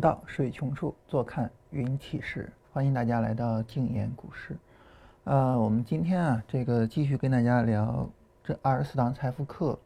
[0.00, 2.50] 到水穷处，坐看云起时。
[2.72, 4.56] 欢迎大家来到静言股市。
[5.24, 8.08] 呃，我们今天啊，这个继续跟大家聊
[8.42, 9.78] 这二十四堂财富课。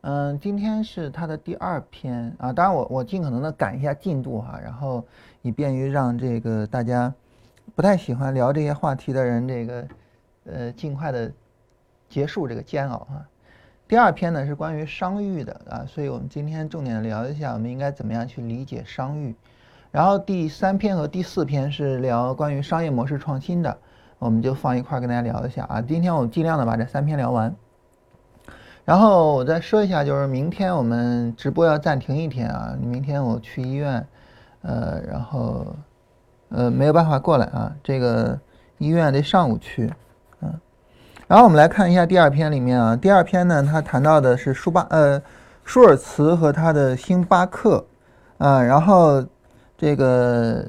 [0.00, 5.04] 嗯，今天是它的第二篇啊，当然我我尽可能的赶一下进度哈，然后
[5.42, 7.12] 以便于让这个大家
[7.74, 9.88] 不太喜欢聊这些话题的人，这个
[10.44, 11.30] 呃尽快的
[12.08, 13.28] 结束这个煎熬啊。
[13.88, 19.34] 第二篇呢是关于商誉的啊，所以我们今天重点聊一下我们应该怎么样去理解商誉。
[19.90, 23.76] 然后第三篇和第四篇是聊关于商业模式创新的，
[24.18, 25.80] 我们就放一块儿跟大家聊一下啊。
[25.80, 27.54] 今天我尽量的把这三篇聊完。
[28.84, 32.74] 然后我再说一下，就是明天我们直播要暂停一天啊。
[32.80, 34.06] 明天我去医院，
[34.62, 35.66] 呃，然后
[36.48, 37.70] 呃没有办法过来啊。
[37.82, 38.38] 这个
[38.78, 39.92] 医院得上午去，
[40.40, 40.52] 嗯。
[41.26, 45.20] 然后我们来看一下第二篇里面啊，第二篇呢，他谈到的是舒巴呃
[45.64, 47.84] 舒尔茨和他的星巴克
[48.38, 48.62] 啊。
[48.62, 49.22] 然后
[49.78, 50.66] 这个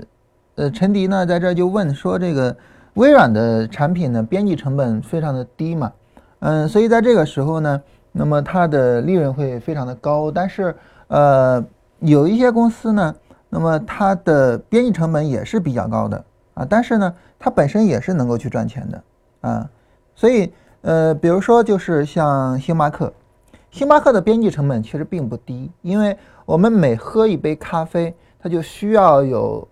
[0.55, 2.55] 呃陈迪呢在这就问说，这个
[2.93, 5.91] 微软的产品呢编辑成本非常的低嘛，
[6.39, 7.81] 嗯，所以在这个时候呢。
[8.11, 10.75] 那么它的利润会非常的高，但是
[11.09, 11.63] 呃
[11.99, 13.15] 有一些公司呢，
[13.49, 16.25] 那么它的编辑成本也是比较高的。
[16.55, 19.03] 啊，但是呢它本身也是能够去赚钱的。
[19.41, 19.69] 啊，
[20.15, 20.51] 所以
[20.81, 23.13] 呃比如说就是像星巴克，
[23.69, 29.67] 星巴克的编辑成本其实并不低，因为我们每喝一杯咖啡，它就需要有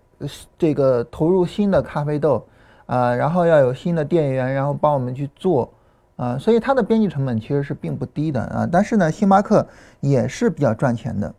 [0.57, 2.45] 这个投入新的咖啡豆
[2.85, 5.73] 啊，然后要有新的店员，然后帮我们去做。
[6.17, 9.67] 啊，所以它的边际成本其实是并不低的啊，但是呢，星巴克
[9.99, 11.31] 也是比较赚钱的，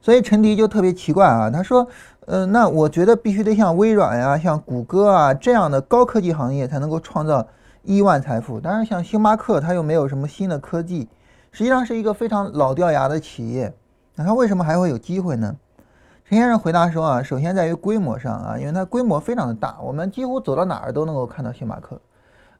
[0.00, 1.86] 所以陈迪就特别奇怪啊，他说，
[2.26, 7.46] 呃，那我觉得必须得像微软呀、像谷歌啊这样的高科技行业才能够创造
[7.84, 11.08] 亿万财富，当然像星巴克它又没有什么新的科技，
[11.52, 13.72] 实际上是一个非常老掉牙的企业，
[14.16, 15.54] 那它为什么还会有机会呢？
[16.30, 22.00] 陈先生回答说啊，首先在于规模上啊，因为它规模非常的大，我们几乎走到哪儿都能够看到星巴克。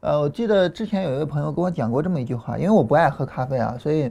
[0.00, 4.10] 呃，我记得之前有一位朋友跟我讲过这么一句话，因为我不爱喝咖啡啊，所以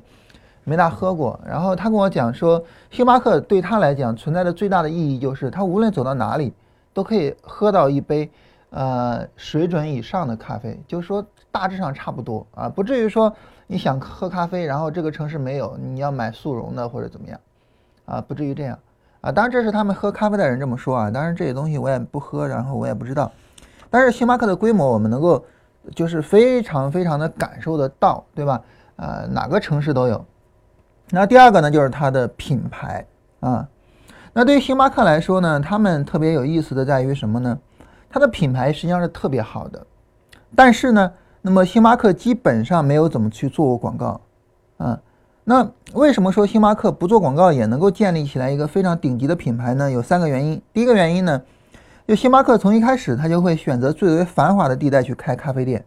[0.64, 1.38] 没大喝过。
[1.46, 6.54] 然后他跟我讲说，星巴克对他来讲存在的最大的意义就是，他无论走到哪里
[6.94, 8.32] 都可以喝到一杯
[8.70, 11.22] 呃水准以上的咖啡，就是说
[11.52, 13.36] 大致上差不多啊，不至于说
[13.68, 17.38] 你想喝咖啡，然后这个城市没有，你要买速溶的或者怎么样
[18.06, 18.80] 啊，不至于这样
[19.22, 19.32] 啊。
[19.32, 23.32] 当然这是他们喝咖啡的人这么说啊，当然这些东西我也不喝，然后我也不知道。
[23.90, 25.44] 但是星巴克的规模我们能够。
[25.96, 28.62] 就是非常非常的感受得到，对吧？
[28.98, 30.24] 呃，哪个城市都有。
[31.10, 33.04] 那第二个呢，就是它的品牌
[33.40, 33.68] 啊。
[34.34, 37.58] 那对于星巴克来说呢，他们特别有意思的在于什么呢？
[38.08, 39.88] 它的品牌实际上是特别好的，
[40.54, 44.22] 但是呢，那么星巴克基本上没有怎么去做过广告
[44.78, 45.00] 啊。
[45.50, 49.90] 那为什么说星巴克不做广告也能够建立起来一个非常顶级的品牌呢？
[49.90, 50.62] 有三个原因。
[50.72, 51.42] 第一个原因呢。
[52.08, 55.84] 就星巴克从一开始，它就会选择最为繁华的地带去开咖啡店，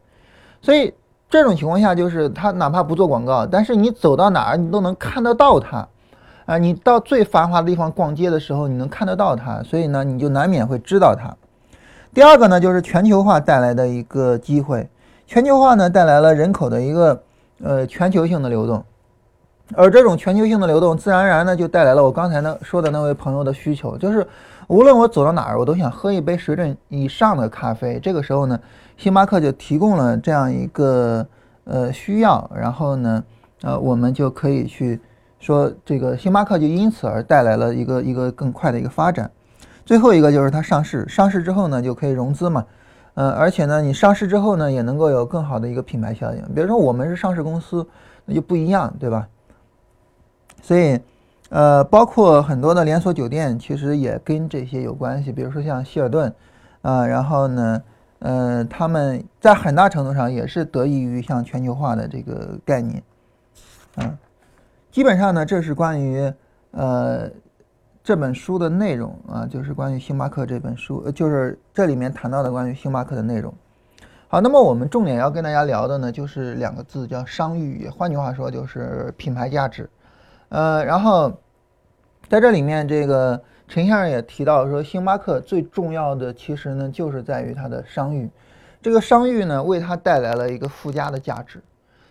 [0.61, 0.93] 所以
[1.31, 5.87] 这种情况下，就是他哪怕不做广告，但是你走到哪儿，你都能看得到它，
[6.45, 11.33] 啊，你到最繁华的地方逛街的时候，你能看得到它，所以呢，你就难免会知道它。
[12.13, 14.89] 第二个呢，就是全球化带来的一个机会，
[15.29, 17.23] 全球化呢带来了人口的一个
[17.63, 18.85] 呃全球性的流动，
[19.77, 24.27] 而这种全球性的流动，自然而然呢就带来了我刚才呢说的那位朋友的需求，就是。
[24.69, 28.01] 无论我走到哪儿，我都想喝一杯水准以上的咖啡。
[28.01, 28.59] 这个时候呢，
[28.97, 31.27] 星巴克就提供了这样一个
[31.65, 33.23] 呃需要，然后呢，
[33.63, 34.99] 呃，我们就可以去
[35.41, 39.31] 说这个星巴克就因此而带来了一个一个更快的一个发展。
[39.85, 42.65] 最后一个就是它上市，上市之后呢就可以融资嘛，
[43.13, 46.41] 呃，而且呢你上市之后呢也能够有更好的一个品牌效应。
[46.55, 47.87] 比如说我们是上市公司，
[48.25, 49.29] 那就不一样，对吧？
[50.63, 50.99] 所以。
[51.55, 55.31] 呃，包括很多的连锁酒店，其实也跟这些有关系。
[55.31, 56.35] 比如说像希尔顿，
[56.81, 57.83] 啊，然后呢，
[58.21, 63.03] 呃，他们在很大程度上也是得益于像全球化的这个概念，
[63.97, 64.17] 啊，
[64.91, 66.33] 基本上呢，这是关于
[66.71, 67.29] 呃
[68.03, 73.53] 这本书的内容啊，就是关于星巴克这本书，就是这里面谈到的关于星巴克的内容。
[74.29, 79.87] 好，那么我们重点要跟大家聊的呢，就是两个字，叫商誉，换句话说就是品牌价值。
[80.53, 81.33] 呃，然后
[82.29, 88.29] 在这里面，这个陈先生也提到说，星巴克最重要的其实呢，就是在于它的商誉。
[88.83, 91.63] 这个商誉呢，为它带来了一个附加的价值。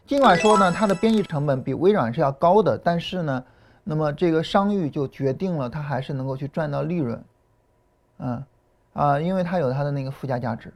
[0.07, 3.43] 尽管说呢，它的编辑成本比微软是要高的，但是呢，
[3.83, 7.23] 那么这个商誉就决定了它还是能够去赚到利润。
[8.17, 8.43] 嗯，
[8.93, 10.73] 啊，因为它有它的那个附加价值。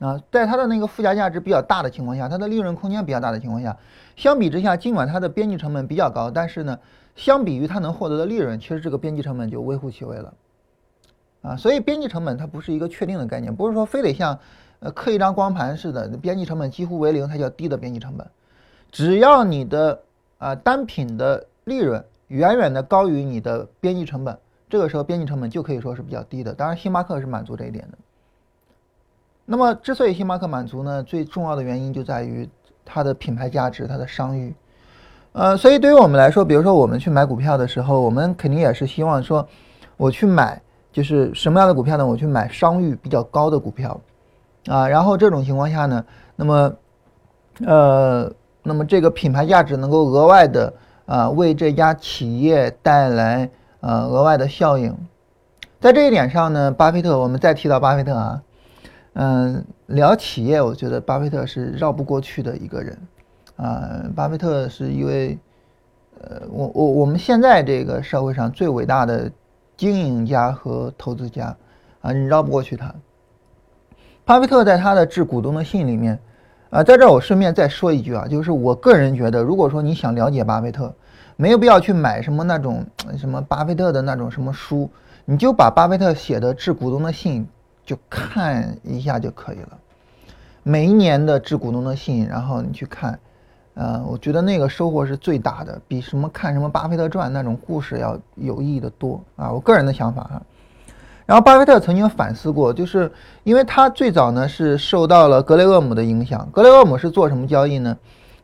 [0.00, 3.76] 啊，在它的那个附加价值比较大的情况下，它的利润空间比较大的情况下，
[4.16, 6.78] 相比之下，尽管它的边际成本比较高，但是呢，
[7.14, 10.34] 相比于它能获得的利润，其实这个边际成本就微乎其微了。
[11.42, 14.38] 啊，所以边际成本它不是一个确定的概念，不是说非得像
[14.80, 18.26] 呃刻一张光盘似的，边际成本几乎为零才叫低的边际成本。
[18.90, 20.00] 只要你的
[20.38, 24.36] 啊单品的利润远远的高于你的边际成本，
[24.68, 26.52] 这个时候边际成本就可以说是比较低的。
[26.52, 27.98] 当然，星巴克是满足这一点的。
[29.46, 32.48] 那么，之所以星巴克满足呢，最重要的原因就在于
[32.82, 34.54] 它的品牌价值、它的商誉。
[35.32, 39.46] 呃，所以对于我们来说，比如说我们去买股票的时候，我们肯定也是希望说，
[39.98, 40.62] 我去买
[40.92, 42.06] 就是什么样的股票呢？
[42.06, 44.00] 我去买商誉比较高的股票，
[44.66, 46.02] 啊，然后这种情况下呢，
[46.36, 46.72] 那么，
[47.66, 48.32] 呃，
[48.62, 50.72] 那么这个品牌价值能够额外的
[51.04, 53.50] 啊为这家企业带来
[53.80, 54.96] 呃额外的效应。
[55.80, 58.40] 在这一点上呢，巴菲特，我们再提到巴菲特啊。
[59.14, 62.98] 嗯，聊企业，我觉得巴菲特是绕不过去的一个人，
[63.54, 65.38] 啊，巴菲特是一位，
[66.20, 69.30] 呃，我我我们现在这个社会上最伟大的
[69.76, 71.56] 经营家和投资家，
[72.00, 72.92] 啊，你绕不过去他。
[74.24, 76.18] 巴菲特在他的致股东的信里面，
[76.70, 80.92] 啊，在这儿我顺便再说一句啊，就是我个人觉得，如果说你想了解巴菲特，
[81.36, 82.84] 没有必要去买什么那种
[83.16, 84.90] 什么巴菲特的那种什么书，
[85.24, 87.46] 你就把巴菲特写的致股东的信。
[87.84, 89.78] 就看一下就可以了，
[90.62, 93.20] 每一年的致股东的信，然后你去看，
[93.74, 99.52] 呃，我觉得那个收获是最大的，比什么看什么巴菲特传那种故事要有意义的多啊！
[99.52, 100.42] 我个人的想法哈。
[101.26, 107.94] 然后巴菲特曾经反思过，就是因为他最早呢是受到了格雷厄姆的影响，格雷厄姆是做什么交易呢？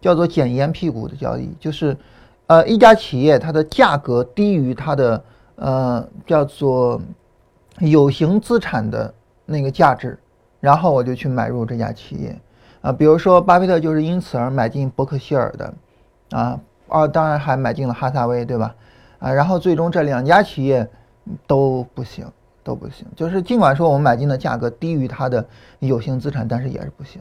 [0.02, 1.96] 叫做捡烟屁股的交易，就是
[2.46, 5.24] 呃一家企业它的价格低于它的
[5.56, 7.00] 呃叫做
[7.78, 9.14] 有形资产的。
[9.50, 10.16] 那个价值，
[10.60, 12.40] 然后我就去买入这家企业，
[12.80, 15.74] 啊，比如说巴菲特就是因此而买进伯克希尔的，
[16.30, 18.74] 啊，啊，当然还买进了哈萨威，对吧？
[19.18, 20.88] 啊，然后最终这两家企业
[21.46, 22.24] 都不行，
[22.62, 25.44] 都不行，就是尽管说我们买进的价格低于它的
[25.80, 27.20] 有形资产，但是也是不行。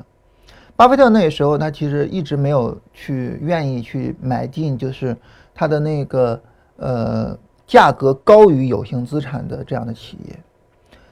[0.76, 5.18] 巴菲特那个时候他其实一直没有去愿意去买进，就是
[5.54, 6.42] 他的那个
[6.78, 7.38] 呃
[7.68, 10.40] 价格高于有形资产的这样的企业。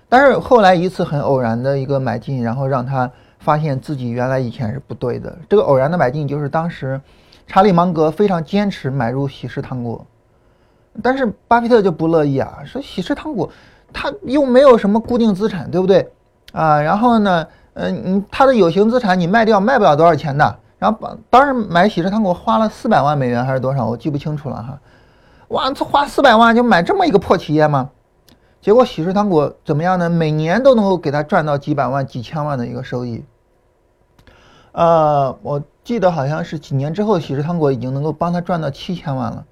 [0.10, 3.10] 但是后来一次很偶然的一个买进，然后让他
[3.40, 5.38] 发现自己原来以前是不对的。
[5.50, 7.00] 这个偶然的买进就是当时
[7.46, 10.06] 查理芒格非常坚持买入喜事糖果，
[11.02, 13.50] 但是巴菲特就不乐意啊，说喜事糖果
[13.92, 16.10] 他又没有什么固定资产，对不对
[16.52, 16.82] 啊？
[16.82, 20.60] 然后呢，嗯，你它的有形资产你卖掉卖不了多少钱的。
[20.80, 24.80] 然后把当时买喜事糖果花了四百万美元还是多少，我记不清楚了哈。
[25.48, 27.90] 哇，这花四百万就买这么一个破企业吗？
[28.68, 30.10] 结果喜事糖果怎么样呢？
[30.10, 33.24] 每年都能够给他赚到几百万、几千万的一个收益。
[34.74, 39.46] 呃，我记得好像是几年之后，喜事糖果已经能够帮他赚到七千万了。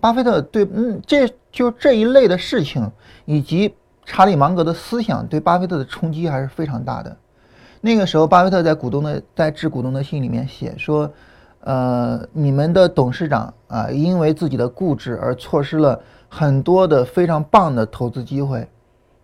[0.00, 2.88] 巴菲特对，嗯，这就这一类的事情，
[3.24, 3.74] 以及
[4.04, 7.16] 查理芒格的思想对巴菲特的冲击还是非常大的。
[7.80, 11.10] 那个时候，巴菲特在股东的在致股东的信里面写说
[11.62, 18.68] ：“呃，你们的董事长啊，因为自己的固执而错失了。”很多的非常棒的投资机会，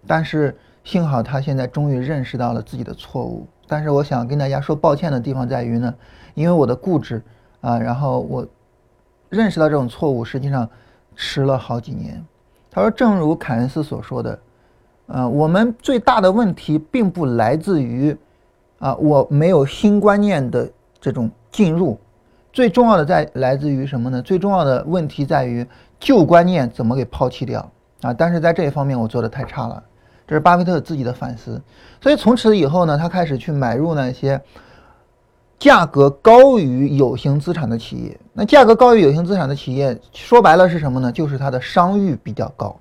[0.07, 3.47] 但是幸好他现在终于认识到了自己的错误。
[3.67, 5.95] 但是我想跟大家说抱歉的地方在于呢，
[6.35, 7.23] 因为我的固执
[7.61, 8.47] 啊，然后我
[9.29, 10.69] 认识到这种错误，实际上
[11.15, 12.25] 迟了好几年。
[12.71, 14.39] 他说，正如凯恩斯所说的，
[15.07, 18.17] 呃，我们最大的问题并不来自于
[18.79, 20.71] 啊我没有新观念的
[21.01, 21.99] 这种进入，
[22.53, 24.23] 最重要的在来自于什么呢？
[24.23, 25.67] 最重要的问题在于。
[26.05, 27.67] 旧观念怎么给抛弃掉
[28.03, 28.13] 啊？
[28.13, 29.83] 但是在这一方面我做的太差了，
[30.27, 31.59] 这是巴菲特自己的反思。
[31.99, 34.39] 所以从此以后呢，他开始去买入那些
[35.59, 38.21] 价格高于有形资产的企业。
[38.35, 41.11] 那价格高于有形资产的企业，说白了是什么呢？
[41.11, 42.77] 就是它的商誉比较高。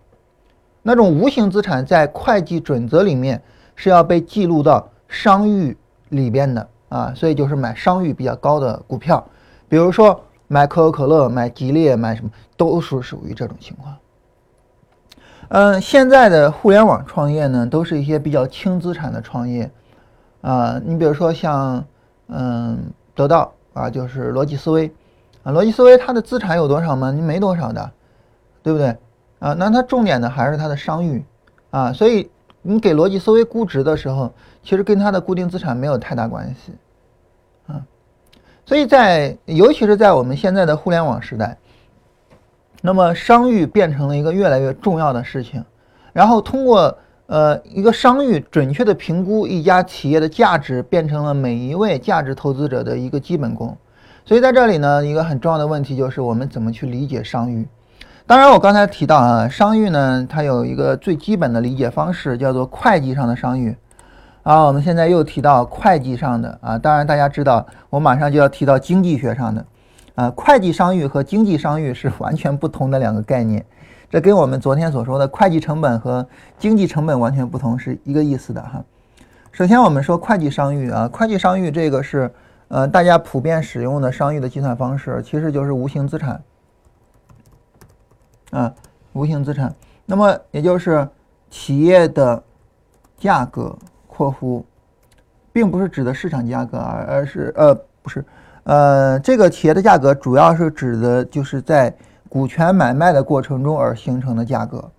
[0.81, 3.41] 那种无形资产在会计准则里面
[3.73, 5.77] 是要被记录到商誉
[6.09, 9.25] 里边的啊，所以就是买商誉比较高的股票，
[9.69, 10.21] 比如说。
[10.53, 13.97] 买可口可乐，买吉列，买什么都是属于这种情况。
[15.47, 19.71] 嗯，现在的互联网创业呢，都是一些比较轻资产的创业
[20.41, 20.79] 啊。
[20.85, 21.83] 你比如说像
[22.27, 22.77] 嗯
[23.15, 24.93] 得到啊，就是逻辑思维
[25.41, 27.09] 啊，逻辑思维它的资产有多少吗？
[27.09, 27.91] 你没多少的，
[28.61, 28.95] 对不对
[29.39, 29.55] 啊？
[29.57, 31.25] 那它重点的还是它的商誉
[31.71, 32.29] 啊，所以
[32.61, 34.31] 你给逻辑思维估值的时候，
[34.61, 36.73] 其实跟它的固定资产没有太大关系。
[38.65, 41.57] 所以在尤其是在我们现在的互联网时代，
[42.81, 45.63] 那么商誉变成了一个越来越重要的事情。
[46.11, 53.75] 然后通过呃，一个商誉准确的评估一家企业的价值，变成了每一位价值投资者的一个基本功。
[54.25, 57.65] 所以在这里呢，一个很重要的问题就是我们怎么去理解商誉。
[58.25, 63.75] 当然，我刚才提到啊，商誉呢，它有一个最基本的理解方式，叫做会计上的商誉。
[64.43, 69.65] 啊，我们现在又提到会计上的啊，当然大家知道，我马上就要提到经济学上的。
[70.15, 73.65] 啊，会计商誉和经济商誉是完全不同的两个概念。
[74.11, 76.27] 这跟我们昨天所说的会计成本和
[76.59, 78.83] 经济成本完全不同，是一个意思的哈。
[79.51, 82.31] 首先，我们说会计商誉啊，会计商誉这个是
[82.67, 86.43] 呃大家普遍使用的商誉的计算方式，其实就是无形资产
[88.51, 88.73] 啊，
[89.13, 89.73] 无形资产。
[90.05, 91.07] 那么也就是
[91.49, 92.43] 企业的
[93.17, 93.75] 价格
[94.15, 94.63] （括弧），
[95.51, 98.23] 并不是指的市场价格，而而是呃不是
[98.63, 101.93] 呃这个企业的价格主要是指的就是在。
[102.29, 104.89] 股权买卖的过程中而形成的价格，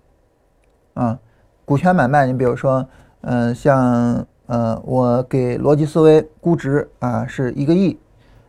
[0.93, 1.19] 啊，
[1.65, 2.87] 股权买卖，你比如说，
[3.23, 7.99] 嗯，像呃，我给逻辑思维估值啊是一个亿，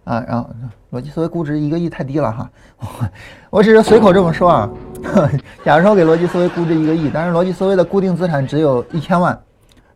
[0.04, 0.48] 啊，然后
[0.92, 2.48] 逻辑思维估值一个亿太低了哈，
[3.50, 4.70] 我只是随口这么说啊。
[5.66, 9.36] 假如说给逻辑思维估值一个亿，但是逻辑思维的固定资产只有一千万，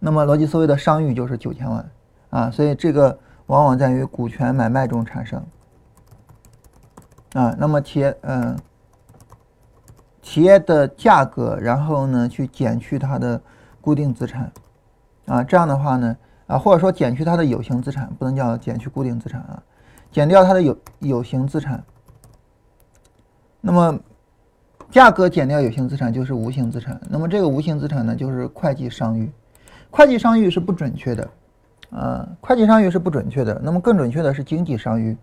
[0.00, 1.90] 那么逻辑思维的商誉就是九千万
[2.30, 3.16] 啊，所以这个
[3.47, 5.40] 往往在于股权买卖中产生
[7.35, 8.59] 啊，那么企业嗯。
[10.23, 13.40] 企业的价格，然后呢，去减去它的
[13.80, 14.52] 固定资产，
[15.26, 16.16] 啊，这样的话呢，
[16.47, 19.61] 啊，或者说减去它的有形资产，不能叫减去固定资产啊，
[20.12, 21.83] 减掉它的有有形资产。
[23.61, 23.99] 那么，
[24.90, 27.00] 价格减掉有形资产就是无形资产。
[27.09, 29.33] 那么这个无形资产呢，就是会计商誉。
[29.90, 31.30] 会计商誉是不准确的，
[31.90, 33.61] 啊，会计商誉是不准确的。
[33.62, 35.16] 那么更准确的是经济商誉。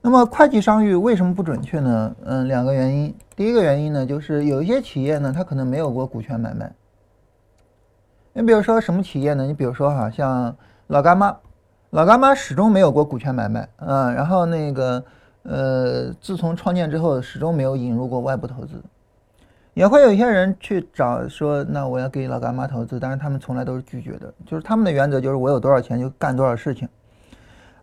[0.00, 2.16] 那么会计商誉为什么不准确呢？
[2.24, 3.14] 嗯，两个原因。
[3.36, 6.72] 第一个原因呢，就是有一些企业呢，它可能没有过股权买卖。
[8.32, 9.44] 你比如说什么企业呢？
[9.44, 11.36] 你比如说哈，像老干妈，
[11.90, 14.10] 老干妈始终没有过股权买卖啊。
[14.12, 15.04] 然后那个
[15.50, 18.74] 呃，自从创建之后，始终没有引入过外部投资。
[19.72, 24.34] 也会有一些人去找说，那我要给老干妈投资，但是他们从来都是拒绝的。
[24.44, 26.86] 就是他们的原则就是我有多少钱就干多少事情。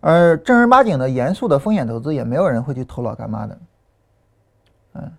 [0.02, 3.58] 而正儿八经的、严肃的风险投资，也没有人会去投老干妈的，
[4.94, 5.12] 嗯，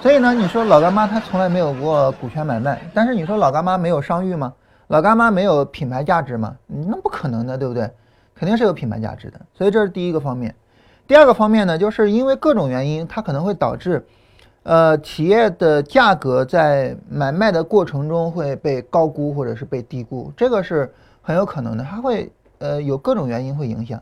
[0.00, 4.52] 所以呢，你说老干妈它从来没有过股权买卖，但是你说老干妈没有商誉吗？
[4.86, 6.56] 老干妈没有品牌价值吗？
[6.68, 7.90] 那不可能的，对不对？
[8.34, 9.40] 肯定是有品牌价值的。
[9.54, 10.54] 所以这是第一个方面。
[11.06, 14.06] 第二个方面呢，就是因为各种原因，它可能会导致，
[14.62, 24.00] 呃，企业的价格在买卖的过程中会被高估或者是被低估，这个是很有可能的，它会呃有各种原因会影响。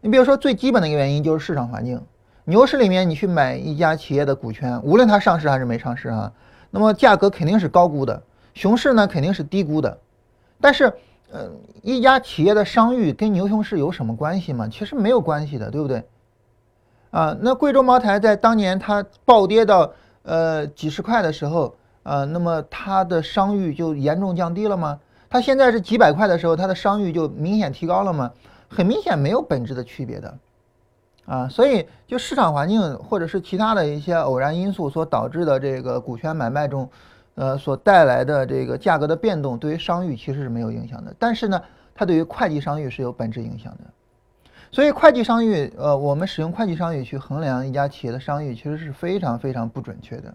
[0.00, 1.98] 你比如说，最基本的一个原因就是市场环境。
[2.44, 6.30] 牛市里面，你去买一家企业的股权，无论它上市还是没上市啊，
[6.70, 8.20] 那么价格肯定是高估的；
[8.52, 9.98] 熊市呢，肯定是低估的。
[10.60, 10.92] 但是，
[11.34, 11.50] 呃，
[11.82, 14.68] 一家企业的商誉跟牛熊市有什么关系吗？
[14.68, 16.04] 其实没有关系的，对不对？
[17.10, 21.74] 啊，那贵州茅台在当年它暴跌到呃几十块的时候，
[22.04, 25.00] 啊，那么它的商誉就严重降低了吗？
[25.28, 28.30] 它现在是几百块的时候，它的商誉就明显提高了吗？
[28.68, 30.38] 很明显没有本质的区别的，
[31.26, 36.88] 啊，所以就市场环境或者是其他的一些偶然因素所导致的这个股权买卖中，
[37.34, 41.14] 呃，所带来的这个价格的变动，对于商誉其实是没有影响的。
[41.18, 41.60] 但是呢，
[41.94, 43.84] 它对于会计商誉是有本质影响的。
[44.70, 50.34] 所以会计商誉，呃，我们使用会计商誉去衡量一家企业的商誉，其实是非常非常不准确的。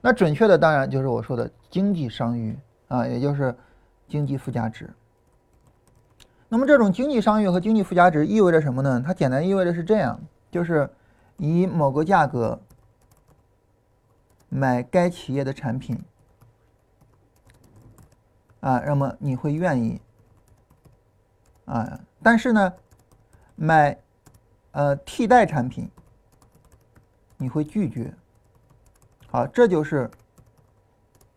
[0.00, 3.54] 那准确的当然就是我说的经济商誉啊，也就是
[4.08, 4.90] 经济附加值。
[6.48, 9.02] 那么这种经济商誉和经济附加值意味着什么呢？
[9.04, 10.90] 它简单意味着是这样，就是
[11.36, 12.60] 以某个价格
[14.48, 15.98] 买该企业的产品，
[18.62, 20.00] 啊，那么你会愿意，
[21.64, 22.72] 啊，但是呢，
[23.56, 23.98] 买
[24.70, 25.90] 呃替代产品，
[27.36, 28.14] 你会拒绝。
[29.26, 30.08] 好，这就是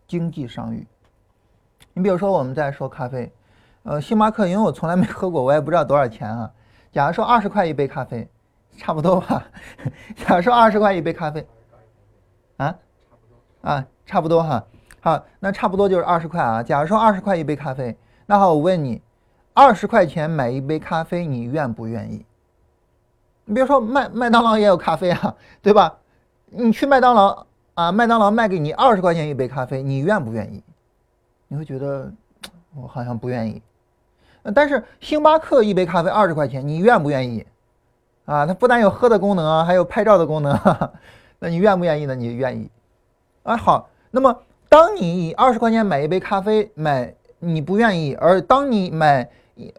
[0.06, 0.86] 经济商誉。
[1.92, 3.32] 你比如说，我们在说咖啡。
[3.82, 6.52] 呃，星巴克，因为我从来没喝过，我也不知道多少钱啊。
[6.92, 8.28] 假如说二十块一杯咖啡，
[8.76, 9.50] 差不多吧。
[10.14, 11.44] 假如说二十块一杯咖啡，
[12.56, 12.78] 啊，
[13.62, 14.64] 啊，差不多哈。
[15.06, 16.60] 好，那差不多就是二十块啊。
[16.60, 17.96] 假如说二十块一杯咖啡，
[18.26, 19.00] 那好，我问你，
[19.54, 22.26] 二十块钱买一杯咖啡，你愿不愿意？
[23.44, 25.96] 你别说麦麦当劳也有咖啡啊，对吧？
[26.46, 30.60] 你去麦当劳啊，麦当劳卖给你二十块钱一杯咖啡，你愿不愿意？
[31.46, 32.12] 你会觉得
[32.74, 33.62] 我好像不愿意。
[34.56, 37.46] 但是星巴克一杯咖啡二十块钱，你愿不愿意？
[38.24, 40.58] 啊，它不但有喝的功能啊，还有拍照的功能，
[41.38, 42.16] 那你愿不愿意呢？
[42.16, 42.68] 你愿意
[43.44, 43.56] 啊？
[43.56, 44.36] 好，那么
[44.68, 49.30] 当你以二十块钱买一杯咖啡，买你不愿意；而当你买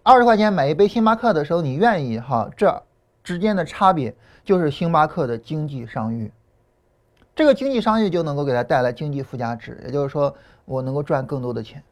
[0.03, 2.49] 二十块钱买一杯星巴克的时候，你愿意哈？
[2.55, 2.83] 这
[3.23, 6.31] 之间的差别就是星巴克的经济商誉，
[7.35, 10.33] 这个经济商誉就能够给它带来经济附加值，也就是说
[10.65, 11.83] 我能够赚更多的钱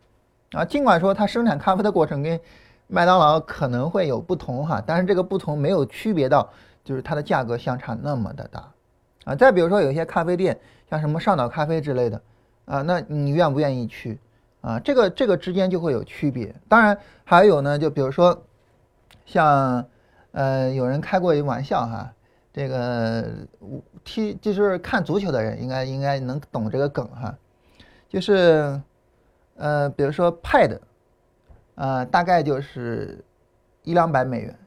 [0.54, 0.64] 啊。
[0.64, 2.40] 尽管说它生产咖啡的过程跟
[2.88, 6.50] 麦当劳可能会有不同哈，但是这个不同没有区别到
[6.84, 8.72] 就是它的价格相差那么的大
[9.26, 9.36] 啊。
[9.36, 10.58] 再比如说有些咖啡店，
[10.90, 12.22] 像什么上岛咖啡之类的
[12.66, 14.20] 啊，那你愿不愿意去
[14.62, 14.80] 啊？
[14.80, 16.54] 这个这个之间就会有区别。
[16.68, 18.44] 当然还有呢，就比如说
[19.26, 19.86] 像
[20.32, 22.14] 呃有人开过一个玩笑哈，
[22.52, 23.26] 这个
[24.04, 27.36] 踢就是看足球的人应该应该能懂这个梗哈，
[28.10, 28.82] 就是
[29.56, 30.80] 呃比如说 Pad。
[31.78, 33.22] 呃，大概就是
[33.84, 34.58] 一两百美元，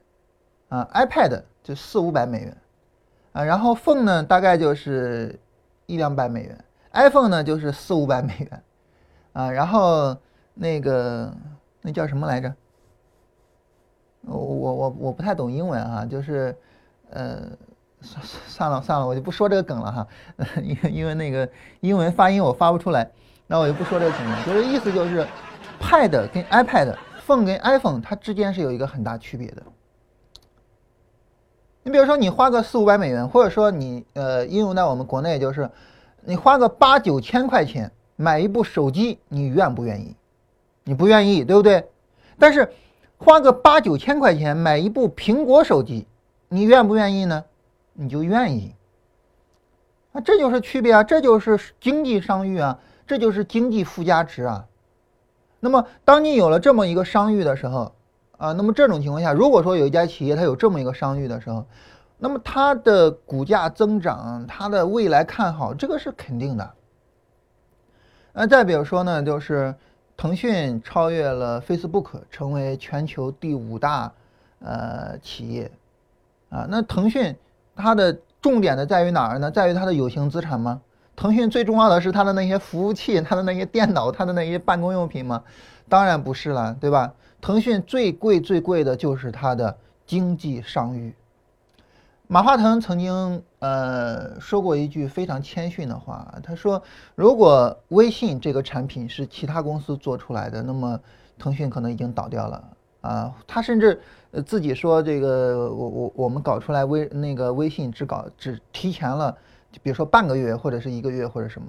[0.67, 2.57] 啊，iPad 就四五百美元，
[3.31, 5.39] 啊，然后 phone 呢，大概就是
[5.87, 8.63] 一两百美元，iPhone 呢就是四五百美元，
[9.33, 10.15] 啊，然后
[10.53, 11.33] 那个
[11.81, 12.53] 那叫什么来着？
[14.21, 16.55] 我我我我不太懂英文哈，就是
[17.09, 17.49] 呃，
[18.01, 20.07] 算算了算了，我就不说这个梗了哈，
[20.61, 23.09] 因为因为那个英文发音我发不出来，
[23.47, 25.25] 那我就不说这个梗了，就是意思就是。
[25.81, 29.63] Pad 跟 iPad，phone 跟 iPhone，它之间是有一个很大区别的。
[31.83, 35.69] 你比如说，你花个四五百美元，或者说你呃应用在我们国内，就是
[36.21, 40.15] 你花个八九千块钱买一部手机，你愿不愿意？
[40.83, 41.87] 你不愿意，对不对？
[42.37, 42.71] 但是
[43.17, 46.07] 花个八九千块钱买一部苹果手机，
[46.47, 47.43] 你愿不愿意呢？
[47.93, 48.73] 你就愿意。
[50.13, 54.65] 啊，这就是区别啊，这就是经济商誉啊，这就是经济附加值啊。
[55.59, 57.93] 那么，当你有了这么一个商誉的时候，
[58.37, 61.65] 啊，那么这种情况下，如果说有一家企业它有这么一个商誉的时候，
[62.21, 66.69] 那么它的股价增长，它的未来看好，这个是肯定的。
[68.33, 69.73] 那再比如说呢，就是
[70.17, 74.11] 腾讯超越了 Facebook，成为全球第五大
[74.59, 75.71] 呃企业，
[76.49, 77.33] 啊，那腾讯
[77.75, 79.49] 它的重点的在于哪儿呢？
[79.49, 80.81] 在于它的有形资产吗？
[81.15, 85.41] 腾讯最重要的是它的那些服务器、它的那些电脑、它的那些办公用品吗？
[85.87, 87.13] 当然不是了，对吧？
[87.41, 91.13] 腾讯最贵最贵的就是它的经济商誉。
[92.31, 96.79] 马化腾曾经呃说过一句非常谦逊的话，他说
[97.15, 100.99] ：“如果微信这个产品是其他公司做出来的，那么
[101.39, 102.63] 腾讯可能已经倒掉了
[103.01, 109.35] 啊。”他甚至呃自己说：“这个我我我们搞出来微那个微信只搞只提前了。”
[109.81, 111.67] 比如说半个月或者是一个月或者什么，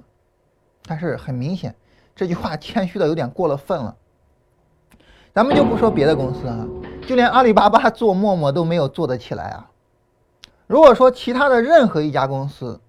[0.85, 1.73] 但是很明显，
[2.15, 3.95] 这句话谦虚的有点过了分了。
[5.33, 6.67] 咱们就不说别的公司啊，
[7.07, 9.70] 就连阿里巴巴做陌陌都没有做得起来啊。
[10.71, 12.79] 如果说其他的任何一家公司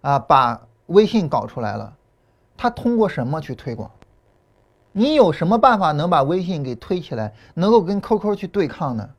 [0.00, 1.94] 啊把微信搞出来了，
[2.56, 3.88] 他通过什么去推广？
[4.90, 9.10] 你有什么办法能把微信给推起来，能够跟 QQ 去对抗呢？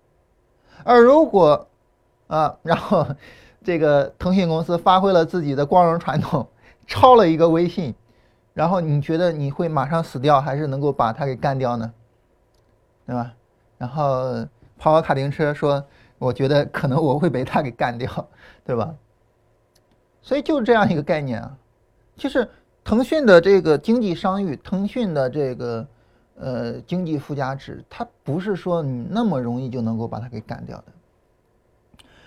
[0.84, 1.66] 而如果
[2.28, 3.08] 啊，然后。
[3.62, 6.48] 这个腾讯公司发挥了自己的光荣传统，
[6.88, 7.94] 抄了一个微信，
[8.54, 11.92] 然后你觉得你会马上死掉，还是能够把它给干掉呢？
[13.06, 13.34] 对吧？
[13.78, 15.84] 然后跑跑卡丁车说，
[16.20, 18.30] 我觉得可能我会被他给干掉，
[18.64, 18.94] 对吧？
[20.22, 21.58] 所以就是这样一个概念啊，
[22.16, 22.48] 就是
[22.84, 25.88] 腾讯的这个经济商誉，腾讯的这个
[26.36, 30.86] 呃经济附加值，它不是说你那么容易就能够把它给干掉的。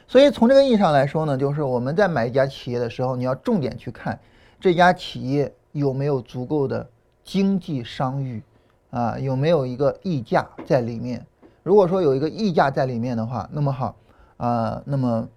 [0.09, 4.19] 所以从这个意义上来说呢，就是我们在买一家企业的时候，你要重点去看
[4.59, 6.89] 这家企业有没有足够的
[7.23, 8.43] 经济商誉，
[8.91, 11.25] 啊，有没有一个溢价在里面。
[11.63, 13.97] 如果说有一个溢价在里面的话，那么好，
[14.37, 15.29] 啊，那么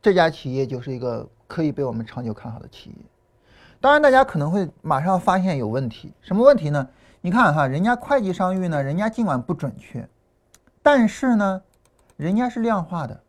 [0.00, 2.96] 这家企业就是一个可以被我们长久看好的企业。
[3.80, 6.88] 当然，大家可能会马上发现有问题，什么问题呢？
[7.20, 10.08] 你看哈，人家会计商誉呢，人家尽管不准确，
[10.82, 11.62] 但是呢，
[12.16, 13.20] 人家是量化的。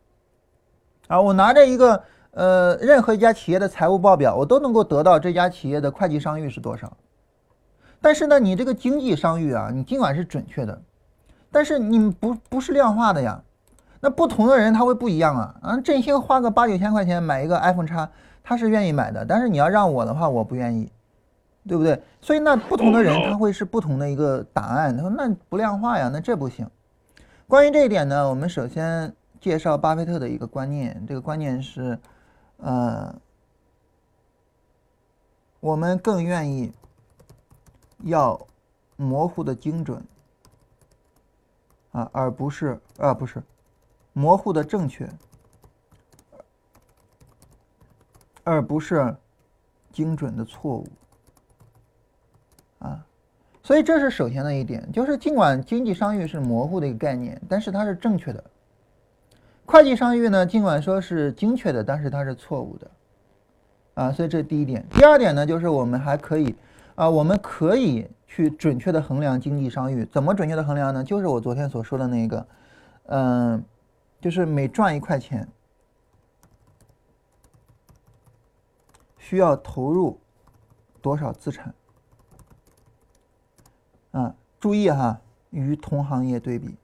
[1.08, 6.96] 啊，我拿着一个呃，任何一家企业的财务报表，我都能够得到这家企业的会计商誉是多少。
[8.00, 10.82] 但是呢，你这个经济商誉啊，你尽管是准确的，
[11.52, 13.44] 但是你不不是量化的呀。
[14.00, 15.56] 那不同的人他会不一样啊。
[15.62, 18.10] 啊，振兴花个八九千块钱买一个 iPhone 叉，
[18.44, 19.26] 他是愿意买的。
[19.26, 20.92] 但是你要让我的话，我不愿意，
[21.68, 22.02] 对不对？
[22.22, 24.96] 所以那不同的人他会是不同的一个答案。
[24.96, 26.70] 他说那不量化呀，那这不行。
[27.48, 29.14] 关于这一点呢，我们首先。
[29.40, 31.98] 介绍巴菲特的一个观念，这个观念是，
[32.58, 33.16] 呃，
[35.60, 36.74] 我们更愿意
[38.04, 38.48] 要
[38.96, 40.04] 模糊的精准
[41.92, 43.42] 啊而不是啊不是
[44.14, 45.08] 模糊的正确
[48.44, 49.16] 而不是
[49.92, 50.88] 精准的错误
[52.80, 53.06] 啊。
[53.64, 58.44] 所以这是首先的一点就是尽管经济商誉是模糊的一个概念但是它是正确的。
[59.66, 62.92] 会计商誉呢尽管说是精确的但是它是错误的。
[63.96, 64.86] 啊所以这是第一点。
[64.92, 66.56] 第二点呢就是我们还可以
[66.98, 70.04] 啊，我们可以去准确的衡量经济商誉。
[70.06, 71.04] 怎么准确的衡量呢？
[71.04, 72.48] 就是我昨天所说的那个，
[73.06, 73.64] 嗯，
[74.20, 75.48] 就是每赚一块钱，
[79.20, 80.20] 需要投入
[81.00, 81.72] 多少资产。
[84.10, 86.76] 啊，注意哈，与同行业对比。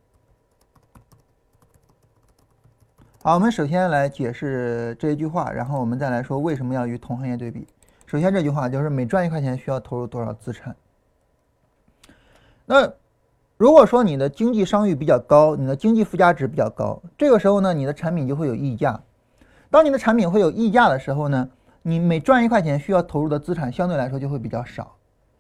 [3.24, 7.66] 好，我们首先来解释这一句话，然后我们再来说为什么要与同行业对比。
[8.14, 10.76] 首先这句话就是每赚一块钱需要投入多少资产。
[12.64, 12.94] 那
[13.58, 19.02] 如果说你的经济商誉比较高，你的经济附加值比较高，这个时候呢，你的产品就会有溢价。
[19.72, 21.50] 当你的产品会有溢价的时候呢，
[21.82, 24.96] 你每赚一块钱需要投入的资产相对来说就会比较少。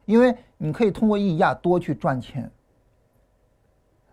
[0.05, 2.49] 因为你可以通过溢价多去赚钱，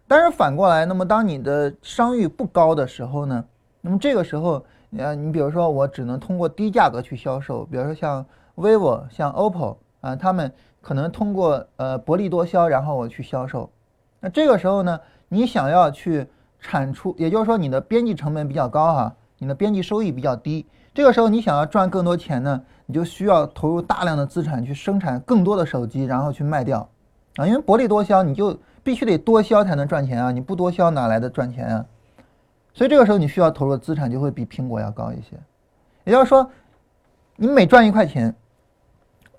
[0.06, 3.42] 但是反过来，那么当你的商誉不高的时候呢？
[3.80, 4.62] 那么这个时候，
[4.98, 8.22] 呃，你比如说我只能通过低价格去销售，比如说像
[8.60, 13.70] vivo、像 OPPO 啊，他们可能通过呃薄利多销，然后我去销售。
[14.20, 16.26] 那这个时候呢，你想要去
[16.60, 20.66] 产出，也就是说你的边际成本比较高哈，你的边际收益比较低。
[20.92, 22.62] 这个时候你想要赚更多钱呢？
[22.86, 26.88] 你就需要投入大量的资产去生产更多的手机，然后去卖掉，
[27.36, 31.86] 啊，因为薄利多销，你就必须得多销才能赚钱啊，你不多销哪来的赚钱啊？
[32.74, 35.36] 所以这个时候你需要投入的资产就会比苹果要高一些。
[36.02, 36.50] 也就是说，
[37.36, 38.34] 你每赚一块钱